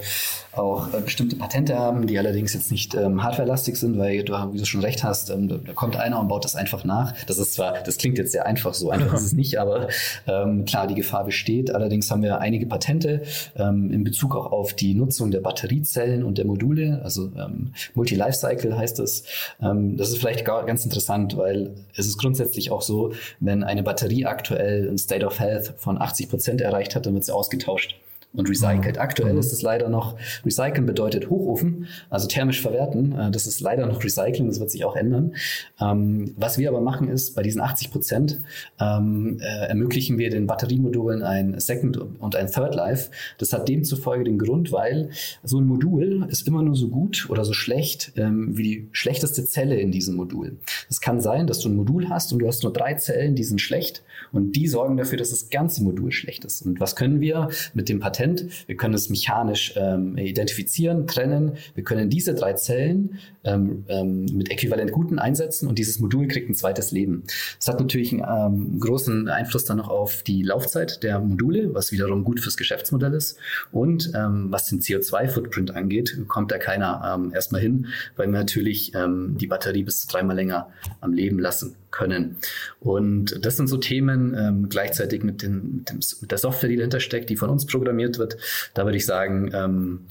auch 0.53 0.93
äh, 0.93 1.01
bestimmte 1.01 1.37
Patente 1.37 1.79
haben, 1.79 2.07
die 2.07 2.19
allerdings 2.19 2.53
jetzt 2.53 2.71
nicht 2.71 2.95
ähm, 2.95 3.23
hardwarelastig 3.23 3.77
sind, 3.77 3.99
weil 3.99 4.25
du, 4.25 4.35
wie 4.53 4.59
du 4.59 4.67
schon 4.67 4.83
recht 4.83 5.05
hast, 5.05 5.31
ähm, 5.31 5.49
da, 5.49 5.73
kommt 5.73 5.97
einer 5.97 6.21
und 6.21 6.29
baut 6.29 6.45
das 6.45 6.55
einfach 6.55 6.85
nach. 6.85 7.15
Das 7.27 7.39
ist 7.39 7.55
zwar, 7.55 7.83
das 7.83 7.97
klingt 7.97 8.19
jetzt 8.19 8.33
sehr 8.33 8.47
einfach, 8.47 8.75
so 8.75 8.91
einfach 8.91 9.15
ist 9.15 9.23
es 9.23 9.33
nicht, 9.33 9.59
aber 9.59 9.89
ähm, 10.27 10.65
klar, 10.67 10.87
die 10.87 10.95
Gefahr 10.95 11.25
besteht. 11.25 11.75
Allerdings 11.75 12.11
haben 12.11 12.23
wir 12.23 12.39
einige 12.41 12.67
Patente 12.67 13.23
ähm, 13.57 13.91
in 13.91 14.05
Bezug 14.05 14.35
auch 14.37 14.53
auf 14.53 14.75
die 14.75 14.95
Nutzung 14.95 15.31
der 15.31 15.41
Batteriezellen 15.41 16.23
und 16.23 16.39
der 16.39 16.45
Module, 16.45 17.01
also 17.03 17.31
ähm, 17.39 17.73
Multi-Lifecycle 17.95 18.77
heißt 18.77 18.99
das. 18.99 19.25
Ähm, 19.63 19.97
das 19.97 20.11
ist 20.11 20.19
vielleicht 20.19 20.45
gar, 20.45 20.65
ganz 20.67 20.85
interessant, 20.85 21.37
weil 21.37 21.75
es 21.95 22.07
ist 22.07 22.19
grundsätzlich 22.19 22.71
auch 22.71 22.83
so, 22.83 23.13
wenn 23.41 23.65
eine 23.65 23.83
Batterie 23.83 24.27
aktuell 24.27 24.89
ein 24.89 24.99
State 24.99 25.25
of 25.25 25.41
Health 25.41 25.75
von 25.79 26.01
80 26.01 26.29
Prozent 26.29 26.61
erreicht 26.61 26.95
hat, 26.95 27.07
dann 27.07 27.15
wird 27.15 27.25
sie 27.25 27.35
ausgetauscht 27.35 27.97
und 28.37 28.49
recycelt. 28.49 28.99
Aktuell 28.99 29.35
mhm. 29.35 29.41
ist 29.41 29.53
es 29.53 29.63
leider 29.63 29.89
noch, 29.89 30.17
recyceln 30.45 30.87
bedeutet 30.87 31.31
Hochofen, 31.31 31.87
also 32.11 32.27
thermisch 32.27 32.61
verwerten. 32.61 33.13
Äh, 33.13 33.31
das 33.31 33.47
ist 33.47 33.61
leider 33.61 33.87
noch 33.87 34.03
Recycling, 34.03 34.49
das 34.49 34.61
wird 34.61 34.71
sich 34.71 34.85
auch 34.85 34.97
ändern. 34.97 35.35
Ähm, 35.81 36.35
was 36.37 36.59
wir 36.59 36.69
aber 36.69 36.81
machen 36.81 37.09
ist, 37.09 37.35
bei 37.35 37.43
diesen 37.43 37.61
80 37.61 37.91
Prozent 37.91 38.41
ähm, 38.81 39.39
äh, 39.41 39.67
ermöglichen 39.69 40.19
wir 40.19 40.31
den 40.31 40.47
Batteriemodulen 40.47 41.23
ein 41.23 41.59
Second 41.59 41.97
und 41.97 42.37
ein 42.37 42.51
Third 42.51 42.75
Life. 42.75 43.11
Das 43.39 43.53
hat 43.53 43.69
demzufolge 43.69 44.25
den 44.25 44.39
Grund, 44.39 44.73
weil 44.73 45.11
so 45.43 45.59
ein 45.59 45.67
Modul 45.67 46.27
ist 46.29 46.47
immer 46.47 46.63
nur 46.63 46.77
so 46.77 46.89
gut 46.89 47.27
oder 47.29 47.45
so 47.45 47.53
schlecht 47.53 48.13
ähm, 48.17 48.57
wie 48.57 48.63
die 48.63 48.89
schlechteste 48.93 49.45
Zelle 49.45 49.77
in 49.77 49.91
diesem 49.91 50.17
Modul. 50.17 50.59
Es 50.91 51.01
kann 51.01 51.21
sein, 51.21 51.47
dass 51.47 51.61
du 51.61 51.69
ein 51.69 51.77
Modul 51.77 52.09
hast 52.09 52.33
und 52.33 52.41
du 52.41 52.47
hast 52.47 52.63
nur 52.63 52.73
drei 52.73 52.95
Zellen, 52.95 53.35
die 53.35 53.45
sind 53.45 53.61
schlecht 53.61 54.03
und 54.33 54.53
die 54.57 54.69
sorgen 54.69 54.97
dafür, 54.97 55.19
dass 55.19 55.31
das 55.31 55.51
ganze 55.51 55.83
Modul 55.83 56.13
schlecht 56.13 56.45
ist. 56.45 56.63
Und 56.63 56.81
was 56.81 56.97
können 56.97 57.21
wir 57.21 57.49
mit 57.75 57.89
dem 57.89 58.01
Patent 58.01 58.26
Patent. 58.27 58.69
Wir 58.69 58.77
können 58.77 58.95
es 58.95 59.09
mechanisch 59.09 59.75
ähm, 59.77 60.17
identifizieren, 60.19 61.07
trennen. 61.07 61.53
Wir 61.75 61.85
können 61.85 62.11
diese 62.11 62.35
drei 62.35 62.55
Zellen 62.55 63.19
ähm, 63.45 63.85
ähm, 63.89 64.27
mit 64.33 64.51
äquivalent 64.51 64.93
guten 64.93 65.19
einsetzen 65.19 65.69
und 65.69 65.79
dieses 65.79 66.01
Modul 66.01 66.27
kriegt 66.27 66.49
ein 66.51 66.55
zweites 66.55 66.91
Leben. 66.91 67.23
Das 67.59 67.69
hat 67.69 67.81
natürlich 67.81 68.13
einen 68.13 68.25
ähm, 68.73 68.81
großen 68.81 69.29
Einfluss 69.29 69.65
dann 69.65 69.77
noch 69.79 69.89
auf 69.89 70.23
die 70.23 70.43
Laufzeit 70.43 71.03
der 71.03 71.21
Module, 71.21 71.75
was 71.75 71.93
wiederum 71.93 72.25
gut 72.25 72.41
fürs 72.41 72.57
Geschäftsmodell 72.57 73.15
ist. 73.15 73.39
Und 73.73 74.13
ähm, 74.15 74.47
was 74.51 74.67
den 74.67 74.81
CO2-Footprint 74.81 75.75
angeht, 75.75 76.17
kommt 76.29 76.51
da 76.51 76.59
keiner 76.59 77.17
ähm, 77.17 77.33
erstmal 77.33 77.61
hin, 77.61 77.87
weil 78.17 78.27
wir 78.27 78.33
natürlich 78.33 78.93
die 78.95 79.47
Batterie 79.47 79.83
bis 79.83 80.01
zu 80.01 80.09
dreimal 80.09 80.37
länger 80.37 80.71
am 81.01 81.13
Leben 81.13 81.39
lassen 81.39 81.77
können. 81.91 82.37
Und 82.81 83.45
das 83.45 83.57
sind 83.57 83.69
so 83.69 83.77
Themen 83.77 84.69
gleichzeitig 84.69 85.23
mit, 85.23 85.43
den, 85.43 85.79
mit, 85.79 85.91
dem, 85.91 86.01
mit, 86.21 86.31
der 86.31 86.39
Software, 86.39 86.69
die 86.69 86.77
dahinter 86.77 87.01
steckt, 87.01 87.31
die 87.31 87.37
von 87.37 87.51
uns 87.51 87.67
programmiert 87.67 88.16
wird. 88.19 88.37
Da 88.75 88.85
würde 88.85 88.97
ich 88.97 89.07
sagen, 89.07 89.51
ähm, 89.55 90.07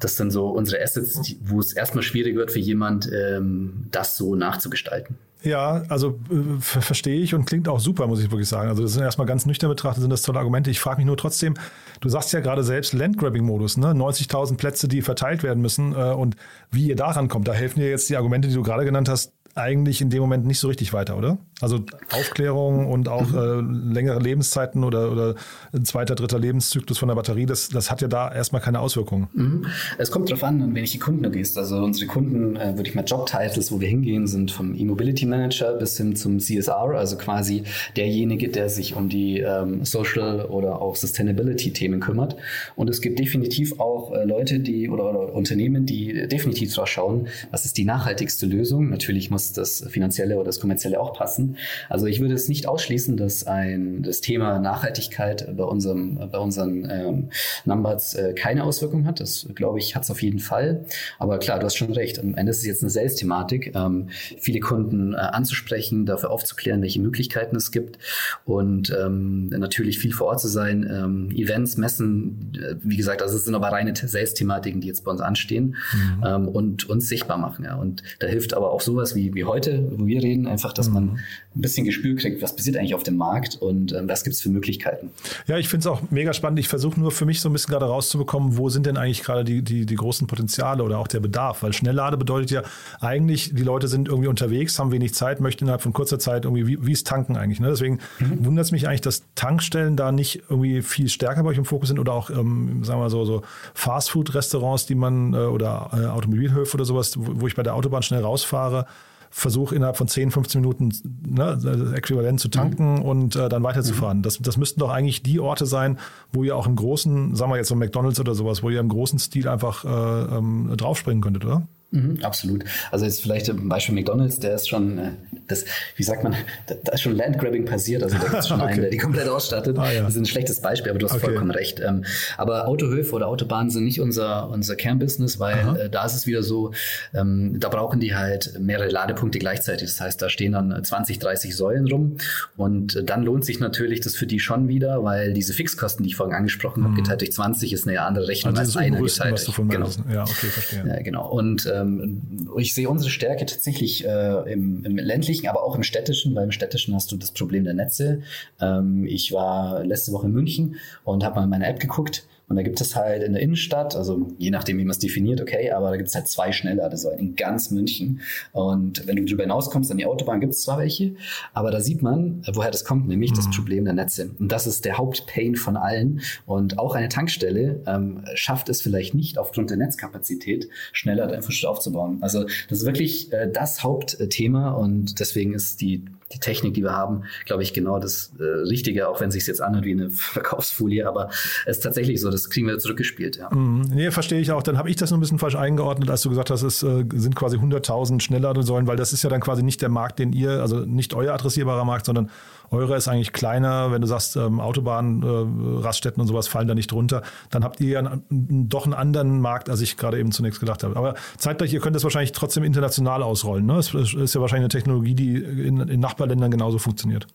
das 0.00 0.16
sind 0.16 0.30
so 0.30 0.48
unsere 0.48 0.82
Assets, 0.82 1.34
wo 1.42 1.60
es 1.60 1.72
erstmal 1.72 2.02
schwierig 2.02 2.36
wird 2.36 2.50
für 2.50 2.60
jemand, 2.60 3.10
ähm, 3.12 3.86
das 3.90 4.16
so 4.16 4.34
nachzugestalten. 4.34 5.16
Ja, 5.42 5.84
also 5.88 6.18
äh, 6.30 6.60
verstehe 6.60 7.20
ich 7.20 7.32
und 7.32 7.44
klingt 7.44 7.68
auch 7.68 7.78
super, 7.78 8.08
muss 8.08 8.20
ich 8.20 8.30
wirklich 8.30 8.48
sagen. 8.48 8.68
Also 8.68 8.82
das 8.82 8.94
sind 8.94 9.02
erstmal 9.02 9.26
ganz 9.26 9.46
nüchtern 9.46 9.70
betrachtet, 9.70 10.00
sind 10.00 10.10
das 10.10 10.22
tolle 10.22 10.38
Argumente. 10.38 10.70
Ich 10.70 10.80
frage 10.80 10.96
mich 10.96 11.06
nur 11.06 11.16
trotzdem, 11.16 11.54
du 12.00 12.08
sagst 12.08 12.32
ja 12.32 12.40
gerade 12.40 12.64
selbst 12.64 12.92
Landgrabbing-Modus, 12.92 13.76
ne? 13.76 13.88
90.000 13.88 14.56
Plätze, 14.56 14.88
die 14.88 15.00
verteilt 15.00 15.44
werden 15.44 15.60
müssen 15.60 15.92
äh, 15.92 16.12
und 16.12 16.34
wie 16.72 16.88
ihr 16.88 16.96
daran 16.96 17.28
kommt. 17.28 17.46
Da 17.46 17.52
helfen 17.52 17.78
dir 17.78 17.88
jetzt 17.88 18.10
die 18.10 18.16
Argumente, 18.16 18.48
die 18.48 18.54
du 18.54 18.62
gerade 18.62 18.84
genannt 18.84 19.08
hast, 19.08 19.32
eigentlich 19.54 20.00
in 20.00 20.10
dem 20.10 20.20
Moment 20.20 20.44
nicht 20.44 20.58
so 20.58 20.68
richtig 20.68 20.92
weiter, 20.92 21.16
oder? 21.16 21.38
Also 21.60 21.80
Aufklärung 22.12 22.86
und 22.86 23.08
auch 23.08 23.34
äh, 23.34 23.60
längere 23.60 24.20
Lebenszeiten 24.20 24.84
oder, 24.84 25.10
oder 25.10 25.34
ein 25.72 25.84
zweiter, 25.84 26.14
dritter 26.14 26.38
Lebenszyklus 26.38 26.98
von 26.98 27.08
der 27.08 27.16
Batterie, 27.16 27.46
das, 27.46 27.68
das 27.68 27.90
hat 27.90 28.00
ja 28.00 28.06
da 28.06 28.32
erstmal 28.32 28.62
keine 28.62 28.78
Auswirkungen. 28.78 29.26
Mhm. 29.32 29.66
Es 29.98 30.12
kommt 30.12 30.30
darauf 30.30 30.44
an, 30.44 30.62
an 30.62 30.74
welche 30.76 31.00
Kunden 31.00 31.24
du 31.24 31.30
gehst. 31.30 31.58
Also 31.58 31.78
unsere 31.78 32.06
Kunden, 32.06 32.54
äh, 32.54 32.76
würde 32.76 32.88
ich 32.88 32.94
mal 32.94 33.04
Jobtitles, 33.04 33.72
wo 33.72 33.80
wir 33.80 33.88
hingehen, 33.88 34.28
sind 34.28 34.52
vom 34.52 34.74
E-Mobility 34.76 35.26
Manager 35.26 35.72
bis 35.74 35.96
hin 35.96 36.14
zum 36.14 36.38
CSR, 36.38 36.94
also 36.94 37.16
quasi 37.16 37.64
derjenige, 37.96 38.48
der 38.50 38.68
sich 38.68 38.94
um 38.94 39.08
die 39.08 39.40
ähm, 39.40 39.84
Social 39.84 40.44
oder 40.44 40.80
auch 40.80 40.94
Sustainability-Themen 40.94 41.98
kümmert. 41.98 42.36
Und 42.76 42.88
es 42.88 43.00
gibt 43.00 43.18
definitiv 43.18 43.80
auch 43.80 44.12
äh, 44.12 44.22
Leute, 44.24 44.60
die 44.60 44.88
oder, 44.88 45.10
oder 45.10 45.34
Unternehmen, 45.34 45.86
die 45.86 46.28
definitiv 46.28 46.72
drauf 46.72 46.86
schauen, 46.86 47.26
was 47.50 47.64
ist 47.64 47.76
die 47.78 47.84
nachhaltigste 47.84 48.46
Lösung. 48.46 48.90
Natürlich 48.90 49.30
muss 49.30 49.52
das 49.52 49.84
Finanzielle 49.88 50.36
oder 50.36 50.44
das 50.44 50.60
Kommerzielle 50.60 51.00
auch 51.00 51.14
passen. 51.14 51.47
Also 51.88 52.06
ich 52.06 52.20
würde 52.20 52.34
es 52.34 52.48
nicht 52.48 52.66
ausschließen, 52.66 53.16
dass 53.16 53.46
ein, 53.46 54.02
das 54.02 54.20
Thema 54.20 54.58
Nachhaltigkeit 54.58 55.56
bei, 55.56 55.64
unserem, 55.64 56.16
bei 56.30 56.38
unseren 56.38 56.88
ähm, 56.90 57.28
Numbers 57.64 58.14
äh, 58.14 58.34
keine 58.34 58.64
Auswirkung 58.64 59.06
hat. 59.06 59.20
Das, 59.20 59.46
glaube 59.54 59.78
ich, 59.78 59.94
hat 59.96 60.04
es 60.04 60.10
auf 60.10 60.22
jeden 60.22 60.38
Fall. 60.38 60.84
Aber 61.18 61.38
klar, 61.38 61.58
du 61.58 61.66
hast 61.66 61.76
schon 61.76 61.92
recht. 61.92 62.18
Am 62.18 62.34
Ende 62.34 62.50
ist 62.50 62.58
es 62.58 62.66
jetzt 62.66 62.82
eine 62.82 62.90
Sales-Thematik, 62.90 63.74
ähm, 63.74 64.08
viele 64.38 64.60
Kunden 64.60 65.14
äh, 65.14 65.16
anzusprechen, 65.16 66.06
dafür 66.06 66.30
aufzuklären, 66.30 66.82
welche 66.82 67.00
Möglichkeiten 67.00 67.56
es 67.56 67.70
gibt 67.70 67.98
und 68.44 68.94
ähm, 68.98 69.48
natürlich 69.48 69.98
viel 69.98 70.12
vor 70.12 70.28
Ort 70.28 70.40
zu 70.40 70.48
sein, 70.48 70.88
ähm, 70.90 71.30
Events, 71.30 71.76
Messen, 71.76 72.52
äh, 72.54 72.74
wie 72.82 72.96
gesagt, 72.96 73.22
also 73.22 73.36
es 73.36 73.44
sind 73.44 73.54
aber 73.54 73.68
reine 73.68 73.94
Sales-Thematiken, 73.94 74.80
die 74.80 74.88
jetzt 74.88 75.04
bei 75.04 75.10
uns 75.10 75.20
anstehen 75.20 75.76
mhm. 75.92 76.24
ähm, 76.26 76.48
und 76.48 76.88
uns 76.88 77.08
sichtbar 77.08 77.38
machen. 77.38 77.64
Ja. 77.64 77.76
Und 77.76 78.02
da 78.18 78.26
hilft 78.26 78.54
aber 78.54 78.70
auch 78.70 78.80
sowas 78.80 79.14
wie, 79.14 79.34
wie 79.34 79.44
heute, 79.44 79.86
wo 79.90 80.06
wir 80.06 80.22
reden, 80.22 80.46
einfach, 80.46 80.72
dass 80.72 80.88
mhm. 80.88 80.94
man 80.94 81.18
ein 81.58 81.60
bisschen 81.60 81.84
Gespür 81.84 82.16
kriegt, 82.16 82.40
was 82.42 82.54
passiert 82.54 82.76
eigentlich 82.76 82.94
auf 82.94 83.02
dem 83.02 83.16
Markt 83.16 83.56
und 83.56 83.92
ähm, 83.92 84.08
was 84.08 84.22
gibt 84.22 84.34
es 84.34 84.42
für 84.42 84.48
Möglichkeiten. 84.48 85.10
Ja, 85.46 85.58
ich 85.58 85.68
finde 85.68 85.80
es 85.80 85.86
auch 85.86 86.02
mega 86.10 86.32
spannend. 86.32 86.58
Ich 86.60 86.68
versuche 86.68 86.98
nur 87.00 87.10
für 87.10 87.26
mich 87.26 87.40
so 87.40 87.48
ein 87.48 87.52
bisschen 87.52 87.72
gerade 87.72 87.86
rauszubekommen, 87.86 88.56
wo 88.56 88.68
sind 88.68 88.86
denn 88.86 88.96
eigentlich 88.96 89.22
gerade 89.22 89.44
die, 89.44 89.62
die, 89.62 89.84
die 89.84 89.94
großen 89.94 90.26
Potenziale 90.26 90.82
oder 90.82 90.98
auch 90.98 91.08
der 91.08 91.20
Bedarf? 91.20 91.62
Weil 91.62 91.72
Schnelllade 91.72 92.16
bedeutet 92.16 92.50
ja 92.50 92.62
eigentlich, 93.00 93.54
die 93.54 93.62
Leute 93.62 93.88
sind 93.88 94.08
irgendwie 94.08 94.28
unterwegs, 94.28 94.78
haben 94.78 94.92
wenig 94.92 95.14
Zeit, 95.14 95.40
möchten 95.40 95.64
innerhalb 95.64 95.82
von 95.82 95.92
kurzer 95.92 96.18
Zeit 96.18 96.44
irgendwie, 96.44 96.66
wie, 96.66 96.86
wie 96.86 96.92
ist 96.92 97.06
Tanken 97.06 97.36
eigentlich? 97.36 97.60
Ne? 97.60 97.68
Deswegen 97.68 97.98
mhm. 98.20 98.44
wundert 98.44 98.66
es 98.66 98.72
mich 98.72 98.86
eigentlich, 98.86 99.00
dass 99.00 99.24
Tankstellen 99.34 99.96
da 99.96 100.12
nicht 100.12 100.42
irgendwie 100.48 100.82
viel 100.82 101.08
stärker 101.08 101.42
bei 101.42 101.50
euch 101.50 101.58
im 101.58 101.64
Fokus 101.64 101.88
sind 101.88 101.98
oder 101.98 102.12
auch, 102.12 102.30
ähm, 102.30 102.84
sagen 102.84 103.00
wir 103.00 103.04
mal 103.04 103.10
so, 103.10 103.24
so 103.24 103.42
Fastfood-Restaurants, 103.74 104.86
die 104.86 104.94
man 104.94 105.34
äh, 105.34 105.38
oder 105.38 105.90
äh, 105.92 106.06
Automobilhöfe 106.06 106.74
oder 106.74 106.84
sowas, 106.84 107.14
wo, 107.16 107.40
wo 107.40 107.46
ich 107.46 107.56
bei 107.56 107.62
der 107.62 107.74
Autobahn 107.74 108.02
schnell 108.02 108.22
rausfahre 108.22 108.86
versuche 109.30 109.74
innerhalb 109.74 109.96
von 109.96 110.08
10, 110.08 110.30
15 110.30 110.60
Minuten 110.60 110.92
ne, 111.26 111.92
äquivalent 111.94 112.40
zu 112.40 112.48
tanken 112.48 112.96
mhm. 112.96 113.02
und 113.02 113.36
äh, 113.36 113.48
dann 113.48 113.62
weiterzufahren. 113.62 114.18
Mhm. 114.18 114.22
Das, 114.22 114.38
das 114.38 114.56
müssten 114.56 114.80
doch 114.80 114.90
eigentlich 114.90 115.22
die 115.22 115.40
Orte 115.40 115.66
sein, 115.66 115.98
wo 116.32 116.44
ihr 116.44 116.56
auch 116.56 116.66
im 116.66 116.76
großen, 116.76 117.34
sagen 117.34 117.52
wir 117.52 117.56
jetzt 117.56 117.68
so 117.68 117.74
McDonalds 117.74 118.20
oder 118.20 118.34
sowas, 118.34 118.62
wo 118.62 118.70
ihr 118.70 118.80
im 118.80 118.88
großen 118.88 119.18
Stil 119.18 119.48
einfach 119.48 119.84
äh, 119.84 119.88
ähm, 120.36 120.72
draufspringen 120.76 121.22
könntet, 121.22 121.44
oder? 121.44 121.62
Mhm, 121.90 122.18
absolut. 122.22 122.64
Also 122.90 123.06
jetzt 123.06 123.22
vielleicht 123.22 123.48
ein 123.48 123.66
Beispiel 123.66 123.94
McDonalds, 123.94 124.38
der 124.38 124.54
ist 124.54 124.68
schon, 124.68 124.98
äh, 124.98 125.10
das, 125.46 125.64
wie 125.96 126.02
sagt 126.02 126.22
man, 126.22 126.34
da, 126.66 126.92
ist 126.92 127.00
schon 127.00 127.16
Landgrabbing 127.16 127.64
passiert. 127.64 128.02
Also 128.02 128.18
da 128.18 128.24
gibt 128.24 128.34
es 128.34 128.48
schon 128.48 128.60
okay. 128.60 128.72
einen, 128.72 128.80
der 128.82 128.90
die 128.90 128.98
komplett 128.98 129.26
ausstattet. 129.26 129.78
Ah, 129.78 129.90
ja. 129.90 130.02
Das 130.02 130.12
ist 130.12 130.18
ein 130.18 130.26
schlechtes 130.26 130.60
Beispiel, 130.60 130.90
aber 130.90 130.98
du 130.98 131.06
hast 131.06 131.14
okay. 131.14 131.26
vollkommen 131.26 131.50
recht. 131.50 131.80
Ähm, 131.80 132.04
aber 132.36 132.68
Autohöfe 132.68 133.14
oder 133.14 133.26
Autobahnen 133.26 133.70
sind 133.70 133.84
nicht 133.84 134.02
unser, 134.02 134.50
unser 134.50 134.76
Kernbusiness, 134.76 135.40
weil 135.40 135.78
äh, 135.78 135.88
da 135.88 136.04
ist 136.04 136.14
es 136.14 136.26
wieder 136.26 136.42
so, 136.42 136.72
ähm, 137.14 137.58
da 137.58 137.70
brauchen 137.70 138.00
die 138.00 138.14
halt 138.14 138.60
mehrere 138.60 138.90
Ladepunkte 138.90 139.38
gleichzeitig. 139.38 139.88
Das 139.88 139.98
heißt, 139.98 140.20
da 140.20 140.28
stehen 140.28 140.52
dann 140.52 140.84
20, 140.84 141.18
30 141.18 141.56
Säulen 141.56 141.88
rum 141.88 142.18
und 142.58 142.96
äh, 142.96 143.04
dann 143.04 143.22
lohnt 143.22 143.46
sich 143.46 143.60
natürlich 143.60 144.00
das 144.00 144.14
für 144.14 144.26
die 144.26 144.40
schon 144.40 144.68
wieder, 144.68 145.04
weil 145.04 145.32
diese 145.32 145.54
Fixkosten, 145.54 146.02
die 146.02 146.10
ich 146.10 146.16
vorhin 146.16 146.34
angesprochen 146.34 146.82
mhm. 146.82 146.88
habe, 146.88 146.96
geteilt 146.96 147.22
durch 147.22 147.32
20 147.32 147.72
ist 147.72 147.88
eine 147.88 148.02
andere 148.02 148.28
Rechnung 148.28 148.58
also 148.58 148.78
als 148.78 148.86
eine 148.86 149.00
geteilt. 149.00 149.32
Was 149.32 149.44
du 149.44 149.52
von 149.52 149.70
genau. 149.70 149.88
Ja, 150.12 150.24
okay, 150.24 150.48
verstehe. 150.48 150.84
Ja, 150.86 151.02
genau. 151.02 151.30
Und 151.30 151.66
ähm, 151.80 152.48
ich 152.58 152.74
sehe 152.74 152.88
unsere 152.88 153.10
Stärke 153.10 153.46
tatsächlich 153.46 154.04
äh, 154.04 154.52
im, 154.52 154.84
im, 154.84 154.96
ländlichen, 154.96 155.48
aber 155.48 155.62
auch 155.62 155.76
im 155.76 155.82
städtischen, 155.82 156.34
weil 156.34 156.44
im 156.44 156.52
städtischen 156.52 156.94
hast 156.94 157.10
du 157.12 157.16
das 157.16 157.32
Problem 157.32 157.64
der 157.64 157.74
Netze. 157.74 158.22
Ähm, 158.60 159.06
ich 159.06 159.32
war 159.32 159.84
letzte 159.84 160.12
Woche 160.12 160.26
in 160.26 160.32
München 160.32 160.76
und 161.04 161.24
habe 161.24 161.36
mal 161.36 161.44
in 161.44 161.50
meine 161.50 161.66
App 161.66 161.80
geguckt 161.80 162.26
und 162.48 162.56
da 162.56 162.62
gibt 162.62 162.80
es 162.80 162.96
halt 162.96 163.22
in 163.22 163.34
der 163.34 163.42
Innenstadt, 163.42 163.94
also 163.94 164.28
je 164.38 164.50
nachdem, 164.50 164.78
wie 164.78 164.84
man 164.84 164.92
es 164.92 164.98
definiert, 164.98 165.40
okay, 165.40 165.70
aber 165.70 165.90
da 165.90 165.96
gibt 165.96 166.08
es 166.08 166.14
halt 166.14 166.28
zwei 166.28 166.50
Schnellladesäulen 166.52 167.18
in 167.18 167.36
ganz 167.36 167.70
München. 167.70 168.20
Und 168.52 169.06
wenn 169.06 169.16
du 169.16 169.24
darüber 169.24 169.42
hinauskommst, 169.42 169.90
an 169.90 169.98
die 169.98 170.06
Autobahn 170.06 170.40
gibt 170.40 170.54
es 170.54 170.62
zwar 170.62 170.78
welche, 170.78 171.14
aber 171.52 171.70
da 171.70 171.80
sieht 171.80 172.02
man, 172.02 172.42
woher 172.54 172.70
das 172.70 172.84
kommt, 172.84 173.06
nämlich 173.06 173.32
mhm. 173.32 173.36
das 173.36 173.50
Problem 173.50 173.84
der 173.84 173.94
Netze. 173.94 174.30
Und 174.38 174.50
das 174.50 174.66
ist 174.66 174.84
der 174.84 174.96
Hauptpain 174.96 175.56
von 175.56 175.76
allen. 175.76 176.22
Und 176.46 176.78
auch 176.78 176.94
eine 176.94 177.08
Tankstelle 177.08 177.82
ähm, 177.86 178.24
schafft 178.34 178.68
es 178.68 178.80
vielleicht 178.80 179.14
nicht, 179.14 179.38
aufgrund 179.38 179.70
der 179.70 179.76
Netzkapazität 179.76 180.68
schneller 180.92 181.24
Infrastruktur 181.34 181.70
aufzubauen. 181.70 182.18
Also 182.20 182.44
das 182.44 182.80
ist 182.80 182.86
wirklich 182.86 183.32
äh, 183.32 183.50
das 183.50 183.82
Hauptthema 183.82 184.72
und 184.72 185.20
deswegen 185.20 185.54
ist 185.54 185.80
die 185.80 186.04
die 186.32 186.38
Technik, 186.38 186.74
die 186.74 186.82
wir 186.82 186.92
haben, 186.92 187.24
glaube 187.46 187.62
ich, 187.62 187.72
genau 187.72 187.98
das 187.98 188.32
äh, 188.38 188.42
Richtige, 188.42 189.08
auch 189.08 189.20
wenn 189.20 189.28
es 189.28 189.34
sich 189.34 189.46
jetzt 189.46 189.62
anhört 189.62 189.84
wie 189.84 189.92
eine 189.92 190.10
Verkaufsfolie, 190.10 191.06
aber 191.08 191.30
es 191.64 191.78
ist 191.78 191.80
tatsächlich 191.80 192.20
so, 192.20 192.30
das 192.30 192.50
kriegen 192.50 192.66
wir 192.66 192.78
zurückgespielt. 192.78 193.36
Ja. 193.36 193.54
Mhm. 193.54 193.82
Nee, 193.94 194.10
verstehe 194.10 194.40
ich 194.40 194.52
auch. 194.52 194.62
Dann 194.62 194.76
habe 194.76 194.90
ich 194.90 194.96
das 194.96 195.10
nur 195.10 195.18
ein 195.18 195.20
bisschen 195.20 195.38
falsch 195.38 195.56
eingeordnet, 195.56 196.10
als 196.10 196.22
du 196.22 196.28
gesagt 196.28 196.50
hast, 196.50 196.62
es 196.62 196.82
äh, 196.82 197.04
sind 197.14 197.34
quasi 197.34 197.56
100.000 197.56 198.20
Schnellladesäulen, 198.20 198.86
weil 198.86 198.96
das 198.96 199.12
ist 199.12 199.22
ja 199.22 199.30
dann 199.30 199.40
quasi 199.40 199.62
nicht 199.62 199.80
der 199.80 199.88
Markt, 199.88 200.18
den 200.18 200.32
ihr, 200.32 200.60
also 200.60 200.80
nicht 200.80 201.14
euer 201.14 201.32
adressierbarer 201.32 201.84
Markt, 201.84 202.06
sondern 202.06 202.30
eure 202.70 202.96
ist 202.96 203.08
eigentlich 203.08 203.32
kleiner. 203.32 203.90
Wenn 203.92 204.02
du 204.02 204.06
sagst, 204.06 204.36
ähm, 204.36 204.60
Autobahnen, 204.60 205.22
äh, 205.22 205.82
Raststätten 205.82 206.20
und 206.20 206.26
sowas 206.26 206.48
fallen 206.48 206.68
da 206.68 206.74
nicht 206.74 206.92
drunter, 206.92 207.22
dann 207.50 207.64
habt 207.64 207.80
ihr 207.80 207.88
ja 207.88 208.18
doch 208.28 208.84
einen 208.84 208.94
anderen 208.94 209.40
Markt, 209.40 209.70
als 209.70 209.80
ich 209.80 209.96
gerade 209.96 210.18
eben 210.18 210.32
zunächst 210.32 210.60
gedacht 210.60 210.84
habe. 210.84 210.96
Aber 210.96 211.14
zeitgleich, 211.38 211.72
ihr 211.72 211.80
könnt 211.80 211.96
das 211.96 212.04
wahrscheinlich 212.04 212.32
trotzdem 212.32 212.64
international 212.64 213.22
ausrollen. 213.22 213.66
Ne? 213.66 213.76
Es 213.76 213.94
ist 213.94 214.34
ja 214.34 214.40
wahrscheinlich 214.40 214.64
eine 214.64 214.68
Technologie, 214.68 215.14
die 215.14 215.36
in, 215.36 215.80
in 215.80 216.00
Nachbarländern 216.18 216.50
genauso 216.50 216.78
funktioniert. 216.78 217.26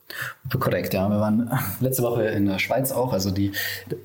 Korrekt, 0.59 0.93
ja. 0.93 1.09
Wir 1.09 1.19
waren 1.19 1.49
letzte 1.79 2.03
Woche 2.03 2.23
in 2.25 2.45
der 2.45 2.59
Schweiz 2.59 2.91
auch. 2.91 3.13
Also 3.13 3.31
die, 3.31 3.51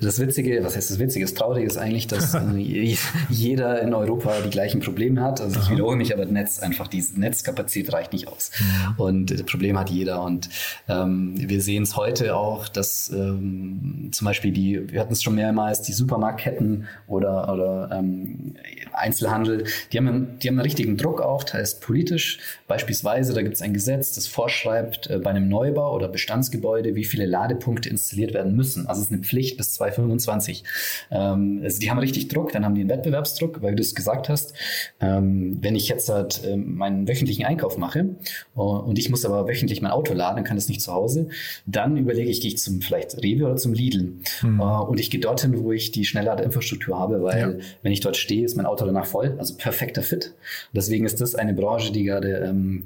das 0.00 0.20
Witzige, 0.20 0.62
was 0.62 0.76
heißt 0.76 0.90
das 0.90 0.98
Witzige? 0.98 1.24
Das 1.24 1.34
Traurige 1.34 1.66
ist 1.66 1.76
eigentlich, 1.76 2.06
dass 2.06 2.34
äh, 2.34 2.96
jeder 3.28 3.82
in 3.82 3.92
Europa 3.92 4.40
die 4.44 4.50
gleichen 4.50 4.80
Probleme 4.80 5.20
hat. 5.20 5.40
Also 5.40 5.60
ich 5.60 5.70
wiederhole 5.70 5.96
mich, 5.96 6.14
aber 6.14 6.22
das 6.22 6.32
Netz 6.32 6.58
einfach, 6.60 6.86
die 6.86 7.04
Netzkapazität 7.14 7.92
reicht 7.92 8.12
nicht 8.12 8.28
aus. 8.28 8.50
Und 8.96 9.30
das 9.30 9.42
Problem 9.42 9.78
hat 9.78 9.90
jeder. 9.90 10.22
Und 10.22 10.48
ähm, 10.88 11.08
ähm, 11.08 11.34
wir 11.36 11.60
sehen 11.60 11.82
es 11.82 11.96
heute 11.96 12.36
auch, 12.36 12.68
dass 12.68 13.10
ähm, 13.10 14.10
zum 14.12 14.24
Beispiel 14.24 14.52
die, 14.52 14.92
wir 14.92 15.00
hatten 15.00 15.12
es 15.12 15.22
schon 15.22 15.34
mehrmals, 15.34 15.82
die 15.82 15.92
Supermarktketten 15.92 16.86
oder, 17.06 17.52
oder 17.52 17.90
ähm, 17.92 18.54
Einzelhandel, 18.92 19.64
die 19.92 19.98
haben, 19.98 20.38
die 20.38 20.48
haben 20.48 20.54
einen 20.54 20.60
richtigen 20.60 20.96
Druck 20.96 21.20
auch, 21.20 21.44
teils 21.44 21.80
politisch. 21.80 22.38
Beispielsweise, 22.66 23.34
da 23.34 23.42
gibt 23.42 23.54
es 23.54 23.62
ein 23.62 23.72
Gesetz, 23.72 24.14
das 24.14 24.26
vorschreibt 24.26 24.67
äh, 24.68 25.18
bei 25.18 25.30
einem 25.30 25.48
Neubau 25.48 25.94
oder 25.94 26.08
Bestandsgebäude, 26.08 26.94
wie 26.94 27.04
viele 27.04 27.26
Ladepunkte 27.26 27.88
installiert 27.88 28.34
werden 28.34 28.54
müssen. 28.54 28.86
Also 28.86 29.00
es 29.00 29.08
ist 29.08 29.12
eine 29.12 29.22
Pflicht 29.22 29.56
bis 29.56 29.74
2025. 29.74 30.64
Ähm, 31.10 31.60
also 31.62 31.78
die 31.78 31.90
haben 31.90 31.98
richtig 31.98 32.28
Druck, 32.28 32.52
dann 32.52 32.64
haben 32.64 32.74
die 32.74 32.82
einen 32.82 32.90
Wettbewerbsdruck, 32.90 33.62
weil 33.62 33.74
du 33.74 33.82
es 33.82 33.94
gesagt 33.94 34.28
hast. 34.28 34.54
Ähm, 35.00 35.58
wenn 35.60 35.76
ich 35.76 35.88
jetzt 35.88 36.08
halt 36.08 36.44
äh, 36.44 36.56
meinen 36.56 37.08
wöchentlichen 37.08 37.44
Einkauf 37.44 37.78
mache 37.78 38.16
uh, 38.56 38.62
und 38.62 38.98
ich 38.98 39.10
muss 39.10 39.24
aber 39.24 39.46
wöchentlich 39.48 39.82
mein 39.82 39.92
Auto 39.92 40.14
laden, 40.14 40.36
dann 40.36 40.44
kann 40.44 40.56
das 40.56 40.68
nicht 40.68 40.80
zu 40.80 40.92
Hause. 40.92 41.28
Dann 41.66 41.96
überlege 41.96 42.30
ich, 42.30 42.40
gehe 42.40 42.50
ich 42.50 42.58
zum 42.58 42.80
vielleicht 42.80 43.22
Rewe 43.22 43.46
oder 43.46 43.56
zum 43.56 43.72
Lidl. 43.72 44.12
Mhm. 44.42 44.60
Und 44.60 45.00
ich 45.00 45.10
gehe 45.10 45.20
dorthin, 45.20 45.62
wo 45.62 45.72
ich 45.72 45.90
die 45.90 46.04
Schnellladeinfrastruktur 46.04 46.98
habe, 46.98 47.22
weil 47.22 47.40
ja. 47.40 47.66
wenn 47.82 47.92
ich 47.92 48.00
dort 48.00 48.16
stehe, 48.16 48.44
ist 48.44 48.56
mein 48.56 48.66
Auto 48.66 48.84
danach 48.84 49.06
voll. 49.06 49.34
Also 49.38 49.54
perfekter 49.56 50.02
Fit. 50.02 50.34
deswegen 50.72 51.04
ist 51.04 51.20
das 51.20 51.34
eine 51.34 51.54
Branche, 51.54 51.92
die 51.92 52.04
gerade 52.04 52.44
ähm, 52.48 52.84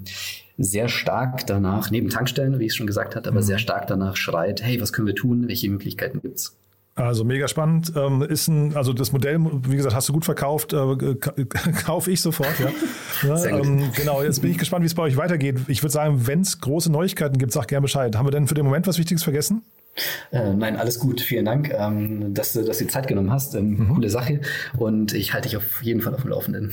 sehr 0.63 0.89
stark 0.89 1.47
danach, 1.47 1.91
neben 1.91 2.09
Tankstellen, 2.09 2.59
wie 2.59 2.67
ich 2.67 2.73
es 2.73 2.77
schon 2.77 2.87
gesagt 2.87 3.17
hatte, 3.17 3.31
aber 3.31 3.41
mhm. 3.41 3.45
sehr 3.45 3.59
stark 3.59 3.87
danach 3.87 4.17
schreit, 4.17 4.63
hey, 4.63 4.81
was 4.81 4.93
können 4.93 5.07
wir 5.07 5.15
tun? 5.15 5.49
Welche 5.49 5.69
Möglichkeiten 5.71 6.21
gibt 6.23 6.37
es? 6.37 6.57
Also 6.95 7.25
mega 7.25 7.49
spannend. 7.49 7.93
Ähm, 7.97 8.21
ist 8.21 8.49
ein, 8.49 8.77
also 8.77 8.93
das 8.93 9.13
Modell, 9.13 9.39
wie 9.67 9.77
gesagt, 9.77 9.95
hast 9.95 10.11
du 10.11 10.13
gut 10.13 10.27
verkauft, 10.27 10.75
äh, 10.75 11.15
kaufe 11.85 12.11
ich 12.11 12.21
sofort, 12.21 12.53
ja. 12.59 12.71
ja 13.29 13.47
ähm, 13.47 13.91
genau, 13.97 14.23
jetzt 14.23 14.43
bin 14.43 14.51
ich 14.51 14.59
gespannt, 14.59 14.83
wie 14.83 14.87
es 14.87 14.95
bei 14.95 15.05
euch 15.05 15.17
weitergeht. 15.17 15.57
Ich 15.69 15.83
würde 15.83 15.93
sagen, 15.93 16.27
wenn 16.27 16.43
es 16.43 16.61
große 16.61 16.93
Neuigkeiten 16.93 17.39
gibt, 17.39 17.53
sag 17.53 17.69
gerne 17.69 17.83
Bescheid. 17.83 18.15
Haben 18.15 18.27
wir 18.27 18.31
denn 18.31 18.47
für 18.47 18.55
den 18.55 18.67
Moment 18.67 18.87
was 18.87 18.99
Wichtiges 18.99 19.23
vergessen? 19.23 19.63
Äh, 20.33 20.55
nein, 20.55 20.77
alles 20.77 20.99
gut. 20.99 21.21
Vielen 21.23 21.47
Dank, 21.47 21.71
ähm, 21.71 22.35
dass, 22.35 22.53
du, 22.53 22.63
dass 22.63 22.79
du 22.79 22.87
Zeit 22.87 23.09
genommen 23.09 23.31
hast. 23.31 23.55
Ähm, 23.55 23.71
mhm. 23.71 23.95
Coole 23.95 24.11
Sache. 24.11 24.41
Und 24.77 25.15
ich 25.15 25.33
halte 25.33 25.49
dich 25.49 25.57
auf 25.57 25.83
jeden 25.83 26.03
Fall 26.03 26.15
auf 26.15 26.23
dem 26.23 26.31
Laufenden. 26.31 26.73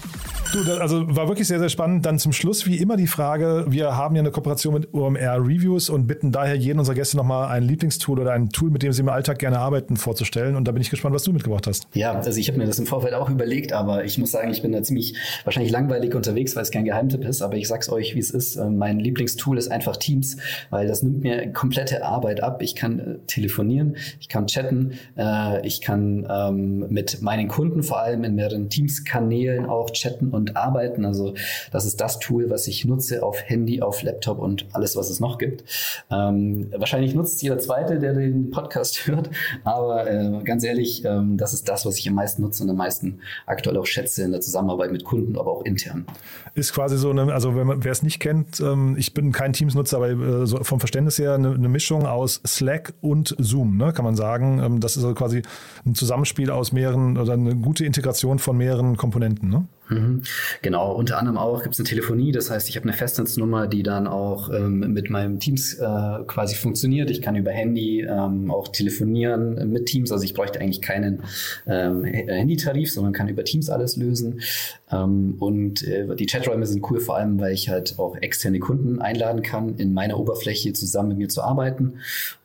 Du, 0.53 0.81
also 0.81 1.15
war 1.15 1.27
wirklich 1.27 1.47
sehr, 1.47 1.59
sehr 1.59 1.69
spannend. 1.69 2.05
Dann 2.05 2.19
zum 2.19 2.33
Schluss 2.33 2.65
wie 2.65 2.77
immer 2.77 2.97
die 2.97 3.07
Frage, 3.07 3.65
wir 3.69 3.95
haben 3.95 4.15
ja 4.15 4.21
eine 4.21 4.31
Kooperation 4.31 4.73
mit 4.73 4.93
OMR 4.93 5.37
Reviews 5.37 5.89
und 5.89 6.07
bitten 6.07 6.31
daher 6.31 6.55
jeden 6.55 6.79
unserer 6.79 6.95
Gäste 6.95 7.15
nochmal 7.15 7.47
ein 7.47 7.63
Lieblingstool 7.63 8.19
oder 8.19 8.33
ein 8.33 8.49
Tool, 8.49 8.69
mit 8.69 8.83
dem 8.83 8.91
sie 8.91 9.01
im 9.01 9.09
Alltag 9.09 9.39
gerne 9.39 9.59
arbeiten, 9.59 9.95
vorzustellen. 9.95 10.55
Und 10.55 10.67
da 10.67 10.73
bin 10.73 10.81
ich 10.81 10.89
gespannt, 10.89 11.15
was 11.15 11.23
du 11.23 11.31
mitgebracht 11.31 11.67
hast. 11.67 11.87
Ja, 11.93 12.13
also 12.13 12.37
ich 12.37 12.49
habe 12.49 12.57
mir 12.57 12.65
das 12.65 12.79
im 12.79 12.85
Vorfeld 12.85 13.13
auch 13.13 13.29
überlegt, 13.29 13.71
aber 13.71 14.03
ich 14.03 14.17
muss 14.17 14.31
sagen, 14.31 14.51
ich 14.51 14.61
bin 14.61 14.73
da 14.73 14.83
ziemlich 14.83 15.15
wahrscheinlich 15.45 15.71
langweilig 15.71 16.15
unterwegs, 16.15 16.55
weil 16.55 16.63
es 16.63 16.71
kein 16.71 16.85
Geheimtipp 16.85 17.23
ist, 17.23 17.41
aber 17.41 17.55
ich 17.55 17.67
sag's 17.67 17.89
euch, 17.89 18.15
wie 18.15 18.19
es 18.19 18.31
ist. 18.31 18.57
Ähm, 18.57 18.77
mein 18.77 18.99
Lieblingstool 18.99 19.57
ist 19.57 19.71
einfach 19.71 19.95
Teams, 19.95 20.37
weil 20.69 20.87
das 20.87 21.01
nimmt 21.01 21.21
mir 21.21 21.51
komplette 21.53 22.03
Arbeit 22.03 22.43
ab. 22.43 22.61
Ich 22.61 22.75
kann 22.75 22.99
äh, 22.99 23.17
telefonieren, 23.27 23.95
ich 24.19 24.27
kann 24.27 24.47
chatten, 24.47 24.93
äh, 25.17 25.65
ich 25.65 25.81
kann 25.81 26.27
ähm, 26.29 26.87
mit 26.89 27.21
meinen 27.21 27.47
Kunden 27.47 27.83
vor 27.83 28.01
allem 28.01 28.23
in 28.23 28.35
mehreren 28.35 28.69
Teams-Kanälen 28.69 29.65
auch 29.65 29.91
chatten 29.91 30.29
und 30.29 30.40
und 30.41 30.57
arbeiten. 30.57 31.05
Also 31.05 31.33
das 31.71 31.85
ist 31.85 32.01
das 32.01 32.19
Tool, 32.19 32.49
was 32.49 32.67
ich 32.67 32.85
nutze 32.85 33.23
auf 33.23 33.41
Handy, 33.41 33.81
auf 33.81 34.03
Laptop 34.03 34.39
und 34.39 34.65
alles, 34.73 34.95
was 34.95 35.09
es 35.09 35.19
noch 35.19 35.37
gibt. 35.37 35.63
Ähm, 36.09 36.71
wahrscheinlich 36.75 37.15
nutzt 37.15 37.41
jeder 37.41 37.59
Zweite, 37.59 37.99
der 37.99 38.13
den 38.13 38.51
Podcast 38.51 39.07
hört, 39.07 39.29
aber 39.63 40.09
äh, 40.09 40.43
ganz 40.43 40.63
ehrlich, 40.63 41.05
ähm, 41.05 41.37
das 41.37 41.53
ist 41.53 41.69
das, 41.69 41.85
was 41.85 41.97
ich 41.97 42.07
am 42.09 42.15
meisten 42.15 42.41
nutze 42.41 42.63
und 42.63 42.69
am 42.69 42.77
meisten 42.77 43.19
aktuell 43.45 43.77
auch 43.77 43.85
schätze 43.85 44.23
in 44.23 44.31
der 44.31 44.41
Zusammenarbeit 44.41 44.91
mit 44.91 45.03
Kunden, 45.03 45.37
aber 45.37 45.51
auch 45.51 45.63
intern. 45.63 46.05
Ist 46.53 46.73
quasi 46.73 46.97
so 46.97 47.09
eine, 47.11 47.33
also 47.33 47.55
wer 47.55 47.91
es 47.91 48.03
nicht 48.03 48.19
kennt, 48.19 48.59
ähm, 48.59 48.95
ich 48.97 49.13
bin 49.13 49.31
kein 49.31 49.53
Teams-Nutzer, 49.53 49.97
aber 49.97 50.09
äh, 50.09 50.45
so 50.45 50.63
vom 50.63 50.79
Verständnis 50.79 51.17
her 51.17 51.33
eine, 51.33 51.53
eine, 51.53 51.69
Mischung 51.69 52.05
aus 52.05 52.41
Slack 52.45 52.93
und 53.01 53.35
Zoom, 53.39 53.77
ne, 53.77 53.93
kann 53.93 54.03
man 54.03 54.15
sagen. 54.15 54.59
Ähm, 54.59 54.79
das 54.79 54.97
ist 54.97 55.03
also 55.03 55.15
quasi 55.15 55.41
ein 55.85 55.95
Zusammenspiel 55.95 56.51
aus 56.51 56.71
mehreren 56.71 57.17
oder 57.17 57.33
eine 57.33 57.55
gute 57.55 57.85
Integration 57.85 58.39
von 58.39 58.57
mehreren 58.57 58.97
Komponenten. 58.97 59.49
Ne? 59.49 59.65
Mhm. 59.91 60.21
Genau, 60.61 60.93
unter 60.93 61.17
anderem 61.17 61.37
auch 61.37 61.63
gibt 61.63 61.75
es 61.75 61.79
eine 61.79 61.87
Telefonie, 61.87 62.31
das 62.31 62.49
heißt, 62.49 62.69
ich 62.69 62.77
habe 62.77 62.85
eine 62.85 62.93
Festnetznummer, 62.93 63.67
die 63.67 63.83
dann 63.83 64.07
auch 64.07 64.49
ähm, 64.49 64.79
mit 64.79 65.09
meinem 65.09 65.39
Teams 65.39 65.73
äh, 65.73 66.23
quasi 66.27 66.55
funktioniert. 66.55 67.11
Ich 67.11 67.21
kann 67.21 67.35
über 67.35 67.51
Handy 67.51 68.01
ähm, 68.01 68.49
auch 68.49 68.69
telefonieren 68.69 69.69
mit 69.69 69.87
Teams, 69.87 70.11
also 70.11 70.23
ich 70.23 70.33
bräuchte 70.33 70.61
eigentlich 70.61 70.81
keinen 70.81 71.23
ähm, 71.67 72.05
Handytarif, 72.05 72.91
sondern 72.91 73.11
kann 73.11 73.27
über 73.27 73.43
Teams 73.43 73.69
alles 73.69 73.97
lösen. 73.97 74.41
Ähm, 74.89 75.35
und 75.39 75.85
äh, 75.85 76.15
die 76.15 76.25
Chaträume 76.25 76.65
sind 76.65 76.89
cool, 76.89 77.01
vor 77.01 77.17
allem, 77.17 77.39
weil 77.39 77.53
ich 77.53 77.67
halt 77.67 77.99
auch 77.99 78.15
externe 78.15 78.59
Kunden 78.59 79.01
einladen 79.01 79.41
kann, 79.41 79.75
in 79.75 79.93
meiner 79.93 80.17
Oberfläche 80.17 80.71
zusammen 80.71 81.09
mit 81.09 81.17
mir 81.17 81.29
zu 81.29 81.41
arbeiten. 81.41 81.95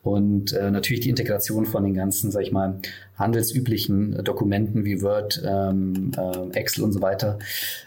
Und 0.03 0.53
äh, 0.53 0.69
natürlich 0.69 1.01
die 1.01 1.09
Integration 1.09 1.65
von 1.65 1.83
den 1.83 1.93
ganzen, 1.93 2.31
sag 2.31 2.43
ich 2.43 2.51
mal, 2.51 2.79
handelsüblichen 3.17 4.23
Dokumenten 4.23 4.85
wie 4.85 5.01
Word, 5.01 5.41
ähm, 5.45 6.11
äh, 6.17 6.57
Excel 6.57 6.83
und 6.83 6.91
so 6.91 7.01
weiter 7.01 7.39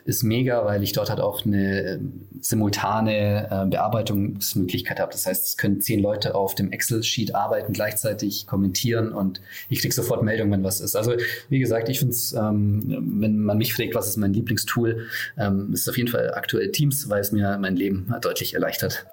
ist 0.04 0.22
mega, 0.22 0.64
weil 0.64 0.82
ich 0.82 0.92
dort 0.92 1.08
halt 1.08 1.20
auch 1.20 1.44
eine 1.44 1.82
ähm, 1.82 2.26
simultane 2.40 3.48
äh, 3.50 3.66
Bearbeitungsmöglichkeit 3.66 4.98
habe. 4.98 5.12
Das 5.12 5.26
heißt, 5.26 5.46
es 5.46 5.56
können 5.56 5.80
zehn 5.80 6.00
Leute 6.00 6.34
auf 6.34 6.54
dem 6.54 6.72
Excel-Sheet 6.72 7.34
arbeiten, 7.34 7.72
gleichzeitig 7.72 8.46
kommentieren 8.46 9.12
und 9.12 9.40
ich 9.68 9.80
kriege 9.80 9.94
sofort 9.94 10.22
Meldungen, 10.22 10.52
wenn 10.52 10.64
was 10.64 10.80
ist. 10.80 10.96
Also 10.96 11.14
wie 11.48 11.60
gesagt, 11.60 11.88
ich 11.88 12.00
finde 12.00 12.12
es, 12.12 12.32
ähm, 12.32 12.82
wenn 13.20 13.38
man 13.38 13.58
mich 13.58 13.74
fragt, 13.74 13.94
was 13.94 14.08
ist 14.08 14.16
mein 14.16 14.32
Lieblingstool, 14.32 15.06
ähm, 15.38 15.72
ist 15.72 15.88
auf 15.88 15.96
jeden 15.96 16.10
Fall 16.10 16.34
aktuell 16.34 16.72
Teams, 16.72 17.08
weil 17.08 17.20
es 17.20 17.32
mir 17.32 17.56
mein 17.58 17.76
Leben 17.76 18.12
deutlich 18.20 18.54
erleichtert. 18.54 19.06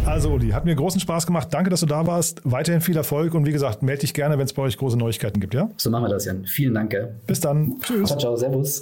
Also 0.05 0.31
Uli, 0.31 0.49
hat 0.49 0.65
mir 0.65 0.75
großen 0.75 0.99
Spaß 0.99 1.27
gemacht. 1.27 1.49
Danke, 1.51 1.69
dass 1.69 1.81
du 1.81 1.85
da 1.85 2.07
warst. 2.07 2.41
Weiterhin 2.43 2.81
viel 2.81 2.97
Erfolg 2.97 3.33
und 3.33 3.45
wie 3.45 3.51
gesagt, 3.51 3.83
melde 3.83 4.01
dich 4.01 4.13
gerne, 4.13 4.37
wenn 4.37 4.45
es 4.45 4.53
bei 4.53 4.63
euch 4.63 4.77
große 4.77 4.97
Neuigkeiten 4.97 5.39
gibt, 5.39 5.53
ja? 5.53 5.69
So 5.77 5.91
machen 5.91 6.05
wir 6.05 6.09
das, 6.09 6.25
Jan. 6.25 6.45
Vielen 6.45 6.73
Dank. 6.73 6.89
Gell? 6.89 7.21
Bis 7.27 7.39
dann. 7.39 7.79
Tschüss. 7.81 8.09
Ciao, 8.09 8.19
ciao, 8.19 8.35
servus. 8.35 8.81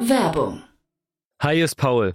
Werbung. 0.00 0.62
Hi, 1.42 1.62
ist 1.62 1.76
Paul, 1.76 2.14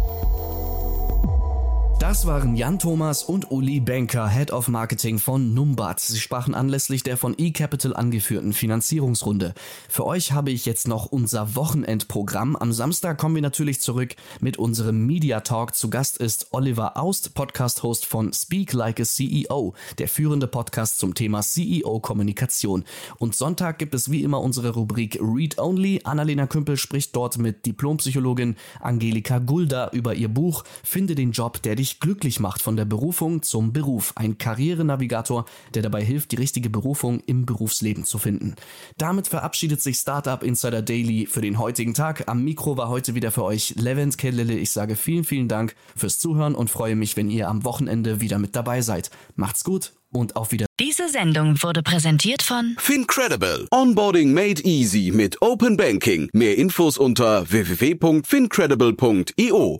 Das 2.01 2.25
waren 2.25 2.55
Jan 2.55 2.79
Thomas 2.79 3.23
und 3.23 3.51
Uli 3.51 3.79
Benker, 3.79 4.27
Head 4.27 4.51
of 4.51 4.67
Marketing 4.69 5.19
von 5.19 5.53
Numbat. 5.53 5.99
Sie 5.99 6.19
sprachen 6.19 6.55
anlässlich 6.55 7.03
der 7.03 7.15
von 7.15 7.37
eCapital 7.37 7.95
angeführten 7.95 8.53
Finanzierungsrunde. 8.53 9.53
Für 9.87 10.07
euch 10.07 10.31
habe 10.31 10.49
ich 10.49 10.65
jetzt 10.65 10.87
noch 10.87 11.05
unser 11.05 11.55
Wochenendprogramm. 11.55 12.55
Am 12.55 12.73
Samstag 12.73 13.19
kommen 13.19 13.35
wir 13.35 13.43
natürlich 13.43 13.81
zurück 13.81 14.15
mit 14.39 14.57
unserem 14.57 15.05
Media 15.05 15.41
Talk. 15.41 15.75
Zu 15.75 15.91
Gast 15.91 16.17
ist 16.17 16.47
Oliver 16.53 16.97
Aust, 16.97 17.35
Podcast-Host 17.35 18.07
von 18.07 18.33
Speak 18.33 18.73
Like 18.73 18.99
a 18.99 19.03
CEO, 19.03 19.75
der 19.99 20.07
führende 20.07 20.47
Podcast 20.47 20.97
zum 20.97 21.13
Thema 21.13 21.41
CEO-Kommunikation. 21.41 22.83
Und 23.19 23.35
Sonntag 23.35 23.77
gibt 23.77 23.93
es 23.93 24.09
wie 24.09 24.23
immer 24.23 24.41
unsere 24.41 24.71
Rubrik 24.71 25.19
Read 25.21 25.59
Only. 25.59 26.01
Annalena 26.03 26.47
Kümpel 26.47 26.77
spricht 26.77 27.15
dort 27.15 27.37
mit 27.37 27.67
Diplompsychologin 27.67 28.55
Angelika 28.79 29.37
Gulda 29.37 29.91
über 29.91 30.15
ihr 30.15 30.29
Buch 30.29 30.63
Finde 30.83 31.13
den 31.13 31.31
Job, 31.31 31.61
der 31.61 31.75
dich 31.91 31.99
glücklich 31.99 32.39
macht 32.39 32.61
von 32.61 32.77
der 32.77 32.85
Berufung 32.85 33.43
zum 33.43 33.73
Beruf. 33.73 34.13
Ein 34.15 34.37
Karrierenavigator, 34.37 35.43
der 35.73 35.81
dabei 35.81 36.03
hilft, 36.03 36.31
die 36.31 36.37
richtige 36.37 36.69
Berufung 36.69 37.19
im 37.25 37.45
Berufsleben 37.45 38.05
zu 38.05 38.17
finden. 38.17 38.55
Damit 38.97 39.27
verabschiedet 39.27 39.81
sich 39.81 39.97
Startup 39.97 40.41
Insider 40.41 40.81
Daily 40.81 41.25
für 41.25 41.41
den 41.41 41.59
heutigen 41.59 41.93
Tag. 41.93 42.23
Am 42.27 42.41
Mikro 42.43 42.77
war 42.77 42.87
heute 42.89 43.13
wieder 43.15 43.31
für 43.31 43.43
euch 43.43 43.75
Levent 43.77 44.17
Kellele. 44.17 44.55
Ich 44.55 44.71
sage 44.71 44.95
vielen, 44.95 45.25
vielen 45.25 45.47
Dank 45.47 45.75
fürs 45.95 46.19
Zuhören 46.19 46.53
und 46.55 46.69
freue 46.69 46.95
mich, 46.95 47.17
wenn 47.17 47.29
ihr 47.29 47.49
am 47.49 47.65
Wochenende 47.65 48.21
wieder 48.21 48.39
mit 48.39 48.55
dabei 48.55 48.81
seid. 48.81 49.11
Macht's 49.35 49.63
gut 49.63 49.93
und 50.11 50.35
auf 50.35 50.51
Wiedersehen. 50.51 50.67
Diese 50.79 51.09
Sendung 51.09 51.61
wurde 51.61 51.83
präsentiert 51.83 52.41
von 52.41 52.75
Fincredible. 52.77 53.67
Onboarding 53.71 54.33
made 54.33 54.63
easy 54.63 55.11
mit 55.13 55.39
Open 55.41 55.77
Banking. 55.77 56.29
Mehr 56.33 56.57
Infos 56.57 56.97
unter 56.97 57.49
www.fincredible.io. 57.49 59.79